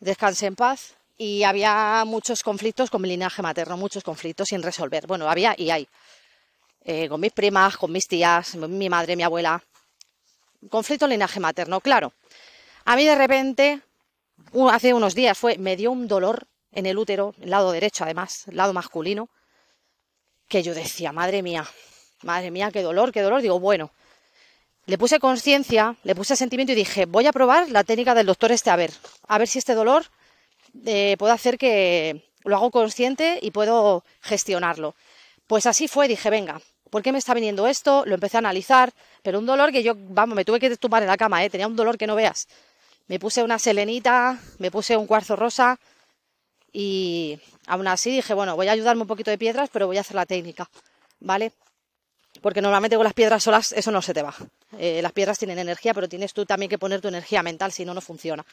descanse 0.00 0.46
en 0.46 0.56
paz, 0.56 0.96
y 1.16 1.44
había 1.44 2.02
muchos 2.04 2.42
conflictos 2.42 2.90
con 2.90 3.00
mi 3.00 3.08
linaje 3.08 3.40
materno, 3.40 3.76
muchos 3.76 4.02
conflictos 4.02 4.48
sin 4.48 4.64
resolver. 4.64 5.06
Bueno, 5.06 5.30
había 5.30 5.54
y 5.56 5.70
hay. 5.70 5.88
Eh, 6.84 7.08
con 7.08 7.20
mis 7.20 7.32
primas, 7.32 7.76
con 7.76 7.92
mis 7.92 8.08
tías, 8.08 8.56
mi 8.56 8.88
madre, 8.88 9.14
mi 9.14 9.22
abuela. 9.22 9.62
Conflicto 10.68 11.06
linaje 11.06 11.38
materno, 11.38 11.80
claro. 11.80 12.12
A 12.84 12.96
mí 12.96 13.04
de 13.04 13.14
repente, 13.14 13.82
hace 14.70 14.94
unos 14.94 15.14
días 15.14 15.36
fue, 15.36 15.58
me 15.58 15.76
dio 15.76 15.90
un 15.90 16.08
dolor 16.08 16.46
en 16.72 16.86
el 16.86 16.98
útero, 16.98 17.34
el 17.40 17.50
lado 17.50 17.72
derecho 17.72 18.04
además, 18.04 18.46
el 18.48 18.56
lado 18.56 18.72
masculino, 18.72 19.28
que 20.48 20.62
yo 20.62 20.74
decía, 20.74 21.12
madre 21.12 21.42
mía, 21.42 21.66
madre 22.22 22.50
mía, 22.50 22.70
qué 22.70 22.82
dolor, 22.82 23.12
qué 23.12 23.20
dolor. 23.20 23.42
Digo, 23.42 23.60
bueno, 23.60 23.92
le 24.86 24.96
puse 24.96 25.18
conciencia, 25.18 25.96
le 26.02 26.14
puse 26.14 26.36
sentimiento 26.36 26.72
y 26.72 26.76
dije, 26.76 27.06
voy 27.06 27.26
a 27.26 27.32
probar 27.32 27.70
la 27.70 27.84
técnica 27.84 28.14
del 28.14 28.26
doctor 28.26 28.52
este, 28.52 28.70
a 28.70 28.76
ver, 28.76 28.90
a 29.26 29.38
ver 29.38 29.46
si 29.46 29.58
este 29.58 29.74
dolor 29.74 30.06
eh, 30.86 31.16
puedo 31.18 31.32
hacer 31.32 31.58
que 31.58 32.30
lo 32.44 32.56
hago 32.56 32.70
consciente 32.70 33.38
y 33.42 33.50
puedo 33.50 34.04
gestionarlo. 34.20 34.94
Pues 35.46 35.66
así 35.66 35.88
fue, 35.88 36.08
dije, 36.08 36.30
venga, 36.30 36.60
¿por 36.90 37.02
qué 37.02 37.12
me 37.12 37.18
está 37.18 37.34
viniendo 37.34 37.66
esto? 37.66 38.04
Lo 38.06 38.14
empecé 38.14 38.36
a 38.36 38.40
analizar, 38.40 38.92
pero 39.22 39.38
un 39.38 39.46
dolor 39.46 39.72
que 39.72 39.82
yo, 39.82 39.92
vamos, 39.96 40.34
me 40.34 40.44
tuve 40.44 40.60
que 40.60 40.74
tumbar 40.76 41.02
en 41.02 41.08
la 41.08 41.16
cama, 41.16 41.44
¿eh? 41.44 41.50
tenía 41.50 41.66
un 41.66 41.76
dolor 41.76 41.98
que 41.98 42.06
no 42.06 42.14
veas. 42.14 42.48
Me 43.08 43.18
puse 43.18 43.42
una 43.42 43.58
selenita, 43.58 44.38
me 44.58 44.70
puse 44.70 44.96
un 44.96 45.06
cuarzo 45.06 45.34
rosa 45.34 45.78
y 46.72 47.40
aún 47.66 47.88
así 47.88 48.10
dije, 48.10 48.34
bueno, 48.34 48.54
voy 48.54 48.68
a 48.68 48.72
ayudarme 48.72 49.02
un 49.02 49.08
poquito 49.08 49.30
de 49.30 49.38
piedras, 49.38 49.70
pero 49.72 49.86
voy 49.86 49.96
a 49.96 50.02
hacer 50.02 50.14
la 50.14 50.26
técnica, 50.26 50.68
¿vale? 51.20 51.52
Porque 52.40 52.62
normalmente 52.62 52.96
con 52.96 53.04
las 53.04 53.14
piedras 53.14 53.42
solas 53.42 53.72
eso 53.72 53.90
no 53.90 54.02
se 54.02 54.14
te 54.14 54.22
va. 54.22 54.34
Eh, 54.78 55.00
las 55.02 55.12
piedras 55.12 55.38
tienen 55.38 55.58
energía, 55.58 55.94
pero 55.94 56.08
tienes 56.08 56.32
tú 56.32 56.44
también 56.46 56.68
que 56.68 56.78
poner 56.78 57.00
tu 57.00 57.08
energía 57.08 57.42
mental, 57.42 57.72
si 57.72 57.84
no, 57.84 57.94
no 57.94 58.00
funciona 58.00 58.44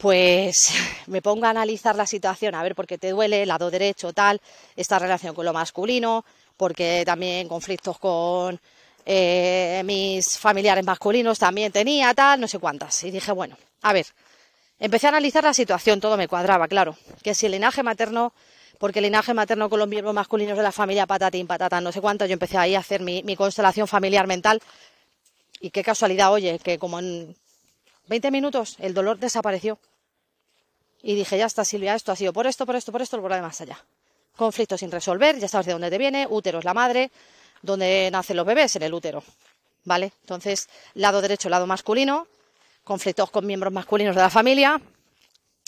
pues 0.00 0.72
me 1.06 1.22
pongo 1.22 1.46
a 1.46 1.50
analizar 1.50 1.94
la 1.94 2.06
situación, 2.06 2.54
a 2.54 2.62
ver 2.62 2.74
por 2.74 2.86
qué 2.86 2.98
te 2.98 3.10
duele, 3.10 3.46
lado 3.46 3.70
derecho, 3.70 4.12
tal, 4.12 4.40
esta 4.74 4.98
relación 4.98 5.34
con 5.34 5.44
lo 5.44 5.52
masculino, 5.52 6.24
porque 6.56 7.02
también 7.06 7.46
conflictos 7.46 7.98
con 7.98 8.58
eh, 9.06 9.82
mis 9.84 10.38
familiares 10.38 10.84
masculinos 10.84 11.38
también 11.38 11.72
tenía, 11.72 12.12
tal, 12.14 12.40
no 12.40 12.48
sé 12.48 12.58
cuántas. 12.58 13.02
Y 13.04 13.10
dije, 13.10 13.32
bueno, 13.32 13.56
a 13.82 13.92
ver, 13.92 14.06
empecé 14.78 15.06
a 15.06 15.10
analizar 15.10 15.44
la 15.44 15.54
situación, 15.54 16.00
todo 16.00 16.16
me 16.16 16.28
cuadraba, 16.28 16.68
claro, 16.68 16.96
que 17.22 17.34
si 17.34 17.46
el 17.46 17.52
linaje 17.52 17.82
materno, 17.82 18.32
porque 18.78 18.98
el 18.98 19.04
linaje 19.04 19.34
materno 19.34 19.68
con 19.68 19.78
los 19.78 19.88
miembros 19.88 20.14
masculinos 20.14 20.56
de 20.56 20.62
la 20.62 20.72
familia 20.72 21.06
patatín, 21.06 21.46
patata, 21.46 21.80
no 21.80 21.92
sé 21.92 22.00
cuánto, 22.00 22.26
yo 22.26 22.32
empecé 22.32 22.58
ahí 22.58 22.74
a 22.74 22.80
hacer 22.80 23.02
mi, 23.02 23.36
constelación 23.36 23.86
familiar 23.86 24.26
mental. 24.26 24.60
Y 25.60 25.70
qué 25.70 25.84
casualidad, 25.84 26.32
oye, 26.32 26.58
que 26.58 26.78
como 26.78 26.98
en 26.98 27.36
20 28.08 28.30
minutos 28.30 28.76
el 28.78 28.94
dolor 28.94 29.18
desapareció. 29.18 29.78
Y 31.02 31.14
dije, 31.14 31.36
ya 31.36 31.46
está, 31.46 31.64
Silvia, 31.64 31.94
esto 31.94 32.12
ha 32.12 32.16
sido 32.16 32.32
por 32.32 32.46
esto, 32.46 32.64
por 32.64 32.76
esto, 32.76 32.92
por 32.92 33.02
esto, 33.02 33.20
por 33.20 33.30
lo 33.30 33.36
demás 33.36 33.60
allá. 33.60 33.82
Conflicto 34.36 34.78
sin 34.78 34.90
resolver, 34.90 35.38
ya 35.38 35.48
sabes 35.48 35.66
de 35.66 35.72
dónde 35.72 35.90
te 35.90 35.98
viene, 35.98 36.26
útero 36.28 36.58
es 36.58 36.64
la 36.64 36.72
madre, 36.72 37.10
donde 37.62 38.08
nacen 38.10 38.36
los 38.36 38.46
bebés, 38.46 38.76
en 38.76 38.82
el 38.82 38.94
útero. 38.94 39.22
¿Vale? 39.84 40.12
Entonces, 40.20 40.68
lado 40.94 41.22
derecho, 41.22 41.48
lado 41.48 41.66
masculino, 41.66 42.26
conflictos 42.84 43.30
con 43.30 43.46
miembros 43.46 43.72
masculinos 43.72 44.14
de 44.14 44.22
la 44.22 44.30
familia, 44.30 44.80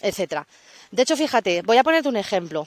etcétera. 0.00 0.46
De 0.90 1.02
hecho, 1.02 1.16
fíjate, 1.16 1.62
voy 1.62 1.78
a 1.78 1.84
ponerte 1.84 2.08
un 2.08 2.16
ejemplo. 2.16 2.66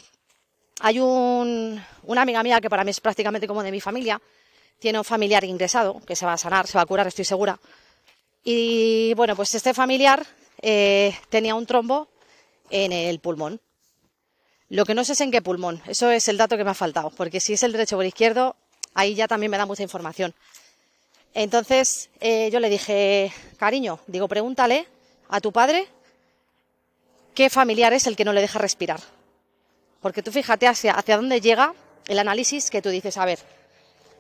Hay 0.80 1.00
un, 1.00 1.82
una 2.04 2.22
amiga 2.22 2.42
mía 2.42 2.60
que 2.60 2.70
para 2.70 2.84
mí 2.84 2.92
es 2.92 3.00
prácticamente 3.00 3.48
como 3.48 3.64
de 3.64 3.72
mi 3.72 3.80
familia, 3.80 4.20
tiene 4.80 4.98
un 4.98 5.06
familiar 5.06 5.44
ingresado 5.44 6.02
que 6.06 6.16
se 6.16 6.26
va 6.26 6.34
a 6.34 6.38
sanar, 6.38 6.68
se 6.68 6.78
va 6.78 6.82
a 6.82 6.86
curar, 6.86 7.08
estoy 7.08 7.26
segura. 7.26 7.60
Y 8.44 9.14
bueno, 9.16 9.36
pues 9.36 9.54
este 9.56 9.74
familiar 9.74 10.26
eh, 10.62 11.16
tenía 11.30 11.56
un 11.56 11.66
trombo 11.66 12.10
en 12.70 12.92
el 12.92 13.20
pulmón. 13.20 13.62
Lo 14.70 14.86
que 14.86 14.96
no 14.96 15.04
sé 15.04 15.14
es 15.14 15.22
en 15.22 15.32
qué 15.32 15.42
pulmón, 15.42 15.82
eso 15.86 16.10
es 16.10 16.28
el 16.28 16.38
dato 16.38 16.58
que 16.58 16.64
me 16.64 16.72
ha 16.72 16.76
faltado, 16.76 17.12
porque 17.12 17.40
si 17.40 17.54
es 17.54 17.64
el 17.64 17.72
derecho 17.72 17.98
o 17.98 18.02
el 18.02 18.08
izquierdo, 18.08 18.56
ahí 18.96 19.14
ya 19.14 19.28
también 19.28 19.52
me 19.52 19.58
da 19.58 19.68
mucha 19.68 19.84
información. 19.84 20.34
Entonces 21.36 22.10
eh, 22.20 22.50
yo 22.52 22.60
le 22.60 22.70
dije, 22.70 23.32
cariño, 23.58 24.00
digo, 24.08 24.28
pregúntale 24.28 24.88
a 25.30 25.40
tu 25.40 25.52
padre 25.52 25.88
qué 27.36 27.50
familiar 27.50 27.94
es 27.94 28.08
el 28.08 28.16
que 28.16 28.26
no 28.26 28.34
le 28.34 28.42
deja 28.42 28.58
respirar. 28.58 29.02
Porque 30.02 30.24
tú 30.24 30.32
fíjate 30.32 30.68
hacia, 30.68 30.94
hacia 30.94 31.18
dónde 31.18 31.42
llega 31.42 31.74
el 32.08 32.20
análisis 32.20 32.70
que 32.70 32.82
tú 32.82 32.90
dices, 32.90 33.18
a 33.18 33.26
ver, 33.26 33.40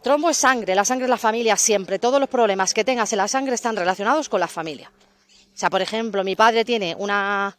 trombo 0.03 0.29
es 0.29 0.37
sangre, 0.37 0.75
la 0.75 0.85
sangre 0.85 1.05
es 1.05 1.09
la 1.09 1.17
familia 1.17 1.55
siempre, 1.57 1.97
todos 1.97 2.19
los 2.19 2.29
problemas 2.29 2.73
que 2.73 2.83
tengas 2.83 3.11
en 3.13 3.17
la 3.17 3.27
sangre 3.27 3.55
están 3.55 3.75
relacionados 3.75 4.27
con 4.27 4.39
la 4.39 4.47
familia. 4.47 4.91
O 5.55 5.57
sea, 5.57 5.69
por 5.69 5.81
ejemplo, 5.81 6.23
mi 6.23 6.35
padre 6.35 6.65
tiene 6.65 6.95
una 6.97 7.57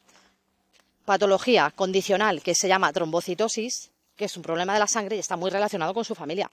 patología 1.06 1.72
condicional 1.74 2.42
que 2.42 2.54
se 2.54 2.68
llama 2.68 2.92
trombocitosis, 2.92 3.90
que 4.16 4.26
es 4.26 4.36
un 4.36 4.42
problema 4.42 4.74
de 4.74 4.80
la 4.80 4.86
sangre 4.86 5.16
y 5.16 5.20
está 5.20 5.36
muy 5.36 5.50
relacionado 5.50 5.94
con 5.94 6.04
su 6.04 6.14
familia, 6.14 6.50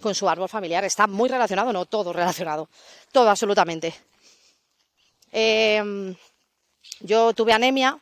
con 0.00 0.14
su 0.14 0.28
árbol 0.28 0.48
familiar. 0.48 0.84
Está 0.84 1.06
muy 1.06 1.28
relacionado, 1.28 1.72
no 1.72 1.86
todo 1.86 2.12
relacionado, 2.12 2.68
todo 3.12 3.30
absolutamente. 3.30 3.94
Em, 5.32 6.14
yo 7.00 7.32
tuve 7.32 7.52
anemia, 7.52 7.98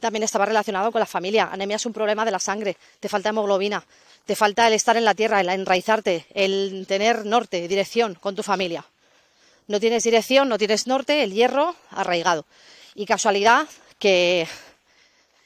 también 0.00 0.22
estaba 0.22 0.46
relacionado 0.46 0.92
con 0.92 1.00
la 1.00 1.06
familia. 1.06 1.48
Anemia 1.52 1.76
es 1.76 1.86
un 1.86 1.92
problema 1.92 2.24
de 2.24 2.30
la 2.30 2.38
sangre, 2.38 2.76
te 3.00 3.08
falta 3.08 3.30
hemoglobina, 3.30 3.84
te 4.24 4.36
falta 4.36 4.66
el 4.66 4.74
estar 4.74 4.96
en 4.96 5.04
la 5.04 5.14
tierra, 5.14 5.40
el 5.40 5.48
enraizarte, 5.48 6.26
el 6.34 6.86
tener 6.86 7.26
norte, 7.26 7.66
dirección 7.68 8.14
con 8.14 8.36
tu 8.36 8.42
familia. 8.42 8.84
No 9.66 9.80
tienes 9.80 10.04
dirección, 10.04 10.48
no 10.48 10.56
tienes 10.56 10.86
norte, 10.86 11.22
el 11.22 11.32
hierro 11.32 11.74
arraigado. 11.90 12.46
Y 12.94 13.04
casualidad 13.06 13.66
que 13.98 14.48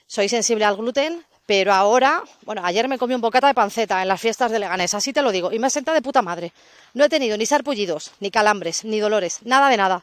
soy 0.06 0.28
sensible 0.28 0.64
al 0.64 0.76
gluten, 0.76 1.24
pero 1.52 1.74
ahora, 1.74 2.22
bueno, 2.46 2.62
ayer 2.64 2.88
me 2.88 2.96
comí 2.96 3.14
un 3.14 3.20
bocata 3.20 3.46
de 3.46 3.52
panceta 3.52 4.00
en 4.00 4.08
las 4.08 4.18
fiestas 4.18 4.50
de 4.50 4.58
Leganés, 4.58 4.94
así 4.94 5.12
te 5.12 5.20
lo 5.20 5.30
digo, 5.30 5.52
y 5.52 5.58
me 5.58 5.68
senta 5.68 5.92
de 5.92 6.00
puta 6.00 6.22
madre. 6.22 6.50
No 6.94 7.04
he 7.04 7.10
tenido 7.10 7.36
ni 7.36 7.44
sarpullidos, 7.44 8.12
ni 8.20 8.30
calambres, 8.30 8.86
ni 8.86 9.00
dolores, 9.00 9.40
nada 9.42 9.68
de 9.68 9.76
nada. 9.76 10.02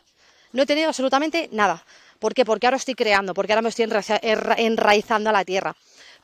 No 0.54 0.62
he 0.62 0.68
tenido 0.68 0.90
absolutamente 0.90 1.50
nada. 1.52 1.84
¿Por 2.20 2.36
qué? 2.36 2.46
Porque 2.46 2.68
ahora 2.68 2.78
estoy 2.78 2.94
creando, 2.94 3.34
porque 3.34 3.52
ahora 3.52 3.64
me 3.64 3.70
estoy 3.70 3.90
enraizando 4.58 5.32
a 5.32 5.34
la 5.34 5.44
tierra, 5.44 5.76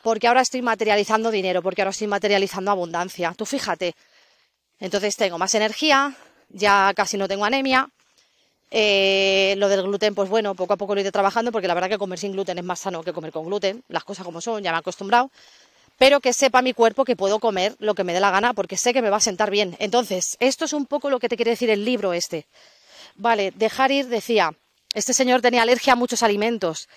porque 0.03 0.27
ahora 0.27 0.41
estoy 0.41 0.61
materializando 0.61 1.31
dinero, 1.31 1.63
porque 1.63 1.81
ahora 1.81 1.89
estoy 1.89 2.05
materializando 2.05 2.69
abundancia. 2.69 3.33
Tú 3.35 3.47
fíjate. 3.47 3.95
Entonces 4.79 5.15
tengo 5.15 5.39
más 5.39 5.55
energía, 5.55 6.13
ya 6.49 6.93
casi 6.95 7.17
no 7.17 7.27
tengo 7.27 7.45
anemia, 7.45 7.89
eh, 8.71 9.55
lo 9.57 9.69
del 9.69 9.83
gluten, 9.83 10.15
pues 10.15 10.29
bueno, 10.29 10.55
poco 10.55 10.73
a 10.73 10.77
poco 10.77 10.95
lo 10.95 10.99
he 10.99 11.03
ido 11.03 11.11
trabajando 11.11 11.51
porque 11.51 11.67
la 11.67 11.73
verdad 11.73 11.89
que 11.89 11.97
comer 11.97 12.19
sin 12.19 12.31
gluten 12.31 12.57
es 12.57 12.63
más 12.63 12.79
sano 12.79 13.03
que 13.03 13.13
comer 13.13 13.31
con 13.31 13.45
gluten, 13.45 13.83
las 13.87 14.03
cosas 14.03 14.25
como 14.25 14.41
son, 14.41 14.63
ya 14.63 14.71
me 14.71 14.77
he 14.77 14.79
acostumbrado. 14.79 15.31
Pero 15.97 16.19
que 16.19 16.33
sepa 16.33 16.61
mi 16.61 16.73
cuerpo 16.73 17.05
que 17.05 17.15
puedo 17.15 17.39
comer 17.39 17.75
lo 17.79 17.95
que 17.95 18.03
me 18.03 18.13
dé 18.13 18.19
la 18.19 18.31
gana 18.31 18.53
porque 18.53 18.75
sé 18.75 18.93
que 18.93 19.01
me 19.01 19.09
va 19.09 19.17
a 19.17 19.21
sentar 19.21 19.49
bien. 19.49 19.77
Entonces, 19.79 20.35
esto 20.41 20.65
es 20.65 20.73
un 20.73 20.85
poco 20.85 21.09
lo 21.09 21.19
que 21.19 21.29
te 21.29 21.37
quiere 21.37 21.51
decir 21.51 21.69
el 21.69 21.85
libro 21.85 22.11
este. 22.11 22.47
Vale, 23.15 23.51
dejar 23.51 23.91
ir 23.91 24.07
decía, 24.07 24.51
este 24.93 25.13
señor 25.13 25.41
tenía 25.41 25.61
alergia 25.61 25.93
a 25.93 25.95
muchos 25.95 26.21
alimentos. 26.21 26.89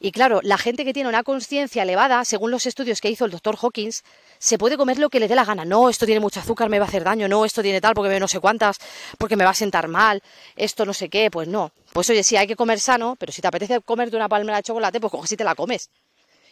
Y 0.00 0.12
claro, 0.12 0.40
la 0.42 0.58
gente 0.58 0.84
que 0.84 0.92
tiene 0.92 1.08
una 1.08 1.22
conciencia 1.22 1.82
elevada, 1.82 2.24
según 2.24 2.50
los 2.50 2.66
estudios 2.66 3.00
que 3.00 3.10
hizo 3.10 3.24
el 3.24 3.30
doctor 3.30 3.56
Hawkins, 3.60 4.04
se 4.38 4.58
puede 4.58 4.76
comer 4.76 4.98
lo 4.98 5.08
que 5.08 5.20
le 5.20 5.28
dé 5.28 5.34
la 5.34 5.44
gana. 5.44 5.64
No, 5.64 5.88
esto 5.88 6.06
tiene 6.06 6.20
mucho 6.20 6.40
azúcar, 6.40 6.68
me 6.68 6.78
va 6.78 6.84
a 6.84 6.88
hacer 6.88 7.04
daño. 7.04 7.28
No, 7.28 7.44
esto 7.44 7.62
tiene 7.62 7.80
tal, 7.80 7.94
porque 7.94 8.10
me 8.10 8.20
no 8.20 8.28
sé 8.28 8.40
cuántas, 8.40 8.78
porque 9.18 9.36
me 9.36 9.44
va 9.44 9.50
a 9.50 9.54
sentar 9.54 9.88
mal. 9.88 10.22
Esto 10.56 10.84
no 10.84 10.92
sé 10.92 11.08
qué, 11.08 11.30
pues 11.30 11.48
no. 11.48 11.72
Pues 11.92 12.10
oye, 12.10 12.22
sí, 12.22 12.36
hay 12.36 12.46
que 12.46 12.56
comer 12.56 12.78
sano, 12.78 13.16
pero 13.18 13.32
si 13.32 13.40
te 13.40 13.48
apetece 13.48 13.80
comerte 13.80 14.16
una 14.16 14.28
palmera 14.28 14.58
de 14.58 14.62
chocolate, 14.62 15.00
pues 15.00 15.10
coges 15.10 15.32
y 15.32 15.36
te 15.36 15.44
la 15.44 15.54
comes. 15.54 15.88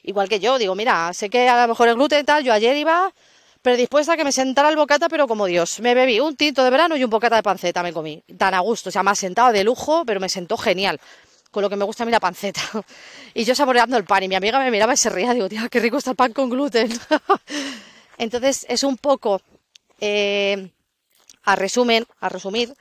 Igual 0.02 0.28
que 0.28 0.40
yo, 0.40 0.58
digo, 0.58 0.74
mira, 0.74 1.12
sé 1.12 1.30
que 1.30 1.48
a 1.48 1.62
lo 1.62 1.68
mejor 1.68 1.88
el 1.88 1.94
gluten 1.94 2.24
tal, 2.24 2.44
yo 2.44 2.52
ayer 2.52 2.76
iba 2.76 3.12
predispuesta 3.62 4.12
a 4.12 4.16
que 4.18 4.24
me 4.24 4.32
sentara 4.32 4.68
el 4.68 4.76
bocata, 4.76 5.08
pero 5.08 5.26
como 5.26 5.46
Dios, 5.46 5.80
me 5.80 5.94
bebí 5.94 6.20
un 6.20 6.36
tinto 6.36 6.62
de 6.62 6.68
verano 6.68 6.96
y 6.96 7.04
un 7.04 7.08
bocata 7.08 7.36
de 7.36 7.42
panceta 7.42 7.82
me 7.82 7.94
comí. 7.94 8.22
Tan 8.36 8.52
a 8.52 8.60
gusto, 8.60 8.90
o 8.90 8.92
sea, 8.92 9.02
me 9.02 9.10
ha 9.10 9.14
sentado 9.14 9.52
de 9.52 9.64
lujo, 9.64 10.04
pero 10.04 10.20
me 10.20 10.28
sentó 10.28 10.58
genial 10.58 11.00
con 11.54 11.62
lo 11.62 11.70
que 11.70 11.76
me 11.76 11.84
gusta 11.84 12.02
a 12.02 12.06
mí 12.06 12.12
la 12.12 12.20
panceta. 12.20 12.60
Y 13.36 13.44
yo 13.44 13.54
saboreando 13.54 13.96
el 13.96 14.04
pan 14.04 14.22
y 14.22 14.28
mi 14.28 14.34
amiga 14.34 14.60
me 14.60 14.70
miraba 14.70 14.94
y 14.94 14.96
se 14.96 15.08
reía, 15.08 15.34
digo, 15.34 15.48
tía, 15.48 15.68
qué 15.68 15.80
rico 15.80 15.96
está 15.96 16.10
el 16.10 16.16
pan 16.16 16.32
con 16.32 16.50
gluten. 16.50 16.88
Entonces 18.18 18.64
es 18.68 18.84
un 18.84 18.96
poco, 18.96 19.40
eh, 20.00 20.70
a 21.42 21.56
resumen, 21.56 22.06
a 22.20 22.28
resumir, 22.28 22.74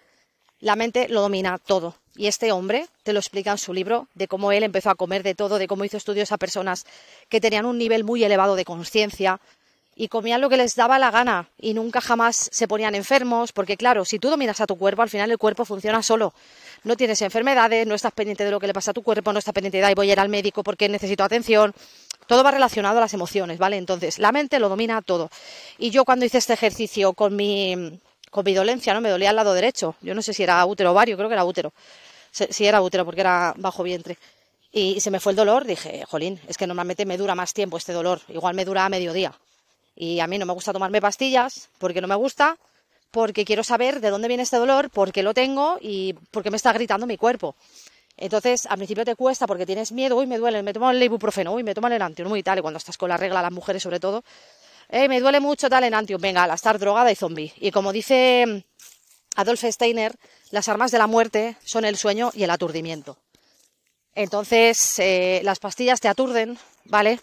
la 0.59 0.75
mente 0.75 1.07
lo 1.07 1.21
domina 1.21 1.57
todo. 1.57 1.95
Y 2.15 2.27
este 2.27 2.51
hombre 2.51 2.87
te 3.01 3.13
lo 3.13 3.19
explica 3.19 3.51
en 3.51 3.57
su 3.57 3.73
libro 3.73 4.07
de 4.13 4.27
cómo 4.27 4.51
él 4.51 4.63
empezó 4.63 4.91
a 4.91 4.95
comer 4.95 5.23
de 5.23 5.33
todo, 5.33 5.57
de 5.57 5.67
cómo 5.67 5.85
hizo 5.85 5.97
estudios 5.97 6.31
a 6.31 6.37
personas 6.37 6.85
que 7.29 7.41
tenían 7.41 7.65
un 7.65 7.77
nivel 7.79 8.03
muy 8.03 8.23
elevado 8.23 8.55
de 8.55 8.65
conciencia, 8.65 9.39
y 9.95 10.07
comían 10.07 10.41
lo 10.41 10.49
que 10.49 10.57
les 10.57 10.75
daba 10.75 10.97
la 10.97 11.11
gana 11.11 11.49
y 11.59 11.73
nunca 11.73 12.01
jamás 12.01 12.49
se 12.51 12.67
ponían 12.67 12.95
enfermos, 12.95 13.51
porque 13.51 13.77
claro, 13.77 14.05
si 14.05 14.19
tú 14.19 14.29
dominas 14.29 14.59
a 14.61 14.65
tu 14.65 14.77
cuerpo, 14.77 15.01
al 15.01 15.09
final 15.09 15.29
el 15.29 15.37
cuerpo 15.37 15.65
funciona 15.65 16.01
solo. 16.01 16.33
No 16.83 16.97
tienes 16.97 17.21
enfermedades, 17.21 17.87
no 17.87 17.95
estás 17.95 18.11
pendiente 18.11 18.43
de 18.43 18.51
lo 18.51 18.59
que 18.59 18.67
le 18.67 18.73
pasa 18.73 18.91
a 18.91 18.93
tu 18.93 19.03
cuerpo, 19.03 19.31
no 19.31 19.39
estás 19.39 19.53
pendiente 19.53 19.77
de, 19.77 19.85
ahí 19.85 19.93
voy 19.93 20.09
a 20.09 20.13
ir 20.13 20.19
al 20.19 20.29
médico 20.29 20.63
porque 20.63 20.89
necesito 20.89 21.23
atención. 21.23 21.73
Todo 22.27 22.43
va 22.43 22.51
relacionado 22.51 22.97
a 22.97 23.01
las 23.01 23.13
emociones, 23.13 23.57
¿vale? 23.57 23.77
Entonces, 23.77 24.19
la 24.19 24.31
mente 24.31 24.59
lo 24.59 24.69
domina 24.69 25.01
todo. 25.01 25.29
Y 25.77 25.91
yo 25.91 26.05
cuando 26.05 26.25
hice 26.25 26.39
este 26.39 26.53
ejercicio 26.53 27.13
con 27.13 27.35
mi, 27.35 27.99
con 28.31 28.43
mi 28.43 28.53
dolencia, 28.53 28.93
¿no? 28.93 29.01
Me 29.01 29.09
dolía 29.09 29.29
al 29.29 29.35
lado 29.35 29.53
derecho. 29.53 29.95
Yo 30.01 30.15
no 30.15 30.21
sé 30.21 30.33
si 30.33 30.43
era 30.43 30.65
útero 30.65 30.89
o 30.89 30.93
ovario, 30.93 31.15
creo 31.17 31.29
que 31.29 31.35
era 31.35 31.45
útero. 31.45 31.73
Si 32.31 32.65
era 32.65 32.81
útero 32.81 33.05
porque 33.05 33.21
era 33.21 33.53
bajo 33.57 33.83
vientre. 33.83 34.17
y 34.71 34.99
se 35.01 35.11
me 35.11 35.19
fue 35.19 35.33
el 35.33 35.35
dolor, 35.35 35.65
dije, 35.65 36.03
jolín, 36.07 36.39
es 36.47 36.57
que 36.57 36.65
normalmente 36.65 37.05
me 37.05 37.17
dura 37.17 37.35
más 37.35 37.53
tiempo 37.53 37.77
este 37.77 37.93
dolor, 37.93 38.21
igual 38.29 38.55
me 38.55 38.65
dura 38.65 38.85
a 38.85 38.89
mediodía. 38.89 39.33
Y 39.95 40.19
a 40.19 40.27
mí 40.27 40.37
no 40.37 40.45
me 40.45 40.53
gusta 40.53 40.73
tomarme 40.73 41.01
pastillas 41.01 41.69
porque 41.77 42.01
no 42.01 42.07
me 42.07 42.15
gusta, 42.15 42.57
porque 43.11 43.45
quiero 43.45 43.63
saber 43.63 44.01
de 44.01 44.09
dónde 44.09 44.27
viene 44.27 44.43
este 44.43 44.57
dolor, 44.57 44.89
por 44.89 45.11
qué 45.11 45.21
lo 45.21 45.33
tengo 45.33 45.77
y 45.79 46.13
por 46.31 46.43
qué 46.43 46.49
me 46.49 46.57
está 46.57 46.73
gritando 46.73 47.05
mi 47.05 47.17
cuerpo. 47.17 47.55
Entonces, 48.17 48.65
al 48.67 48.77
principio 48.77 49.05
te 49.05 49.15
cuesta 49.15 49.47
porque 49.47 49.65
tienes 49.65 49.91
miedo, 49.91 50.17
uy, 50.17 50.27
me 50.27 50.37
duele, 50.37 50.61
me 50.63 50.73
tomo 50.73 50.91
el 50.91 51.01
ibuprofeno, 51.01 51.53
uy, 51.53 51.63
me 51.63 51.73
tomo 51.73 51.87
el 51.87 51.93
enantium, 51.93 52.35
y 52.35 52.43
tal, 52.43 52.59
y 52.59 52.61
cuando 52.61 52.77
estás 52.77 52.97
con 52.97 53.09
la 53.09 53.17
regla, 53.17 53.41
las 53.41 53.51
mujeres 53.51 53.81
sobre 53.81 53.99
todo, 53.99 54.23
eh, 54.89 55.07
me 55.07 55.19
duele 55.19 55.39
mucho 55.39 55.69
tal 55.69 55.83
enantium, 55.83 56.21
venga, 56.21 56.43
a 56.43 56.53
estar 56.53 56.77
drogada 56.77 57.11
y 57.11 57.15
zombie. 57.15 57.53
Y 57.57 57.71
como 57.71 57.91
dice 57.91 58.45
mm, 58.47 59.39
Adolf 59.39 59.63
Steiner, 59.63 60.15
las 60.51 60.69
armas 60.69 60.91
de 60.91 60.99
la 60.99 61.07
muerte 61.07 61.57
son 61.63 61.85
el 61.85 61.97
sueño 61.97 62.31
y 62.33 62.43
el 62.43 62.51
aturdimiento. 62.51 63.17
Entonces, 64.15 64.99
eh, 64.99 65.41
las 65.43 65.59
pastillas 65.59 65.99
te 65.99 66.07
aturden, 66.07 66.59
¿vale? 66.85 67.19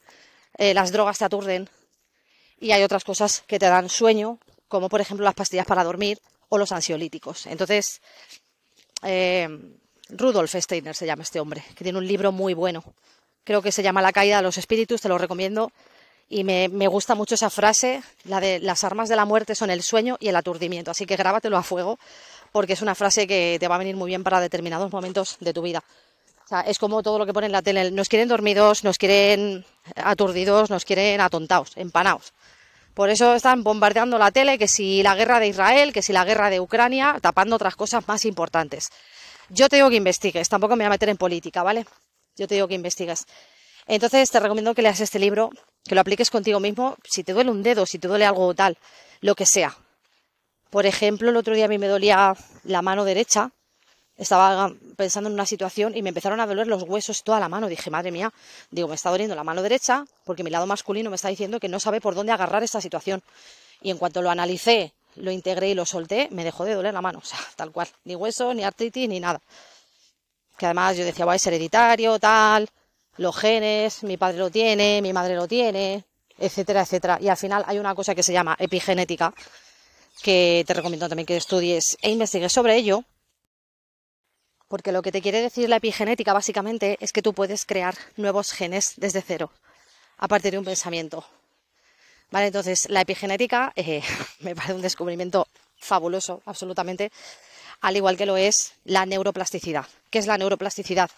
Eh, 0.59 0.75
las 0.75 0.91
drogas 0.91 1.19
te 1.19 1.25
aturden. 1.25 1.69
Y 2.61 2.73
hay 2.73 2.83
otras 2.83 3.05
cosas 3.05 3.43
que 3.47 3.59
te 3.59 3.67
dan 3.67 3.89
sueño, 3.89 4.39
como 4.69 4.89
por 4.89 5.01
ejemplo 5.01 5.25
las 5.25 5.35
pastillas 5.35 5.67
para 5.67 5.83
dormir 5.83 6.21
o 6.51 6.59
los 6.59 6.73
ansiolíticos. 6.73 7.47
Entonces, 7.47 8.03
eh, 9.03 9.49
Rudolf 10.11 10.55
Steiner 10.55 10.95
se 10.95 11.07
llama 11.07 11.23
este 11.23 11.41
hombre, 11.41 11.65
que 11.75 11.85
tiene 11.85 11.99
un 11.99 12.07
libro 12.07 12.33
muy 12.33 12.55
bueno. 12.55 12.85
Creo 13.45 13.63
que 13.63 13.73
se 13.73 13.83
llama 13.83 14.03
La 14.03 14.13
caída 14.13 14.37
de 14.37 14.43
los 14.43 14.59
espíritus, 14.59 15.01
te 15.01 15.09
lo 15.09 15.17
recomiendo. 15.17 15.73
Y 16.29 16.45
me, 16.45 16.69
gusta 16.87 17.17
mucho 17.17 17.35
esa 17.35 17.51
frase, 17.51 18.03
la 18.23 18.41
de 18.41 18.61
las 18.61 18.85
armas 18.85 19.09
de 19.09 19.17
la 19.17 19.25
muerte 19.25 19.57
son 19.57 19.69
el 19.71 19.83
sueño 19.83 20.17
y 20.21 20.29
el 20.29 20.37
aturdimiento. 20.37 20.93
Así 20.93 21.05
que 21.05 21.17
grábatelo 21.17 21.57
a 21.57 21.65
fuego, 21.65 21.99
porque 22.53 22.75
es 22.75 22.83
una 22.83 22.95
frase 22.95 23.27
que 23.27 23.57
te 23.59 23.67
va 23.67 23.75
a 23.75 23.79
venir 23.79 23.97
muy 23.97 24.09
bien 24.09 24.23
para 24.23 24.41
determinados 24.41 24.93
momentos 24.93 25.39
de 25.41 25.53
tu 25.53 25.63
vida 25.63 25.83
es 26.67 26.79
como 26.79 27.03
todo 27.03 27.19
lo 27.19 27.27
que 27.27 27.33
ponen 27.33 27.49
en 27.49 27.53
la 27.53 27.63
tele. 27.63 27.91
Nos 27.91 28.09
quieren 28.09 28.29
dormidos, 28.29 28.85
nos 28.85 28.99
quieren 28.99 29.65
aturdidos, 29.97 30.71
nos 30.71 30.85
quieren 30.85 31.21
atontados, 31.21 31.73
empanados. 31.77 32.33
Por 32.95 33.09
eso 33.09 33.35
están 33.35 33.63
bombardeando 33.63 34.19
la 34.19 34.31
tele, 34.31 34.59
que 34.59 34.69
si 34.69 35.03
la 35.03 35.15
guerra 35.15 35.41
de 35.41 35.49
Israel, 35.49 35.93
que 35.93 36.03
si 36.03 36.13
la 36.13 36.25
guerra 36.25 36.51
de 36.51 36.61
Ucrania, 36.61 37.19
tapando 37.21 37.57
otras 37.57 37.77
cosas 37.77 38.07
más 38.09 38.25
importantes. 38.25 38.91
Yo 39.49 39.69
te 39.69 39.77
digo 39.77 39.91
que 39.91 39.97
investigues, 39.97 40.49
tampoco 40.49 40.77
me 40.77 40.85
voy 40.85 40.89
a 40.89 40.91
meter 40.91 41.09
en 41.09 41.17
política, 41.17 41.63
¿vale? 41.63 41.87
Yo 42.37 42.47
te 42.47 42.57
digo 42.57 42.69
que 42.69 42.75
investigues. 42.75 43.27
Entonces 43.87 44.31
te 44.31 44.41
recomiendo 44.41 44.75
que 44.75 44.83
leas 44.83 45.01
este 45.01 45.19
libro, 45.19 45.51
que 45.85 45.95
lo 45.95 46.01
apliques 46.01 46.31
contigo 46.31 46.61
mismo, 46.61 46.97
si 47.05 47.25
te 47.25 47.33
duele 47.33 47.51
un 47.51 47.63
dedo, 47.63 47.87
si 47.87 47.99
te 47.99 48.09
duele 48.09 48.27
algo 48.27 48.55
tal, 48.55 48.77
lo 49.21 49.35
que 49.35 49.47
sea. 49.47 49.77
Por 50.71 50.87
ejemplo, 50.87 51.31
el 51.31 51.37
otro 51.37 51.55
día 51.55 51.65
a 51.65 51.69
mí 51.69 51.79
me 51.79 51.89
dolía 51.89 52.37
la 52.65 52.83
mano 52.83 53.05
derecha, 53.05 53.51
estaba 54.21 54.71
pensando 54.97 55.29
en 55.29 55.35
una 55.35 55.47
situación 55.47 55.97
y 55.97 56.03
me 56.03 56.11
empezaron 56.11 56.41
a 56.41 56.47
doler 56.47 56.67
los 56.67 56.83
huesos 56.83 57.23
toda 57.25 57.41
la 57.41 57.49
mano. 57.49 57.69
Dije, 57.69 57.91
madre 57.91 58.13
mía, 58.13 58.33
digo, 58.71 58.87
me 58.87 58.95
está 58.95 59.11
doliendo 59.11 59.35
la 59.35 59.45
mano 59.45 59.63
derecha 59.63 60.05
porque 60.25 60.45
mi 60.45 60.51
lado 60.51 60.67
masculino 60.67 61.09
me 61.09 61.17
está 61.17 61.29
diciendo 61.29 61.59
que 61.59 61.69
no 61.69 61.81
sabe 61.81 62.03
por 62.03 62.15
dónde 62.15 62.31
agarrar 62.31 62.63
esta 62.63 62.83
situación. 62.83 63.23
Y 63.81 63.91
en 63.91 63.97
cuanto 63.97 64.21
lo 64.21 64.31
analicé, 64.31 64.93
lo 65.17 65.31
integré 65.31 65.71
y 65.71 65.75
lo 65.75 65.87
solté, 65.87 66.29
me 66.33 66.45
dejó 66.45 66.67
de 66.67 66.75
doler 66.75 66.93
la 66.93 67.01
mano. 67.01 67.21
O 67.21 67.25
sea, 67.25 67.39
tal 67.57 67.73
cual. 67.73 67.89
Ni 68.05 68.15
hueso, 68.15 68.53
ni 68.53 68.63
artritis, 68.63 69.09
ni 69.09 69.21
nada. 69.21 69.41
Que 70.59 70.67
además 70.67 70.99
yo 70.99 71.05
decía, 71.07 71.25
va, 71.25 71.35
es 71.35 71.47
hereditario, 71.47 72.19
tal, 72.19 72.69
los 73.17 73.35
genes, 73.35 74.03
mi 74.03 74.19
padre 74.19 74.37
lo 74.37 74.51
tiene, 74.51 75.01
mi 75.01 75.15
madre 75.15 75.35
lo 75.35 75.49
tiene, 75.49 76.05
etcétera, 76.37 76.83
etcétera. 76.83 77.19
Y 77.23 77.29
al 77.29 77.39
final 77.39 77.65
hay 77.67 77.79
una 77.79 77.95
cosa 77.95 78.15
que 78.15 78.23
se 78.23 78.35
llama 78.35 78.55
epigenética, 78.59 79.33
que 80.23 80.63
te 80.67 80.75
recomiendo 80.75 81.09
también 81.09 81.25
que 81.25 81.39
estudies 81.39 81.97
e 82.03 82.11
investigues 82.11 82.53
sobre 82.53 82.77
ello, 82.77 83.03
porque 84.71 84.93
lo 84.93 85.03
que 85.03 85.11
te 85.11 85.21
quiere 85.21 85.43
decir 85.43 85.69
la 85.69 85.77
epigenética 85.77 86.33
básicamente 86.33 86.97
es 87.01 87.13
que 87.13 87.23
tú 87.23 87.35
puedes 87.35 87.67
crear 87.67 87.97
nuevos 88.17 88.53
genes 88.53 88.95
desde 88.99 89.21
cero, 89.21 89.51
a 90.17 90.29
partir 90.29 90.53
de 90.53 90.59
un 90.59 90.65
pensamiento. 90.65 91.25
Vale, 92.31 92.47
entonces 92.47 92.89
la 92.89 93.01
epigenética 93.01 93.73
eh, 93.75 94.01
me 94.39 94.55
parece 94.55 94.75
un 94.75 94.81
descubrimiento 94.81 95.49
fabuloso, 95.77 96.41
absolutamente, 96.47 97.11
al 97.81 97.97
igual 97.97 98.17
que 98.17 98.27
lo 98.27 98.37
es 98.37 98.75
la 98.85 99.07
neuroplasticidad. 99.07 99.87
¿Qué 100.09 100.21
es 100.21 100.29
la 100.29 100.39
neuroplasticidad? 100.39 101.11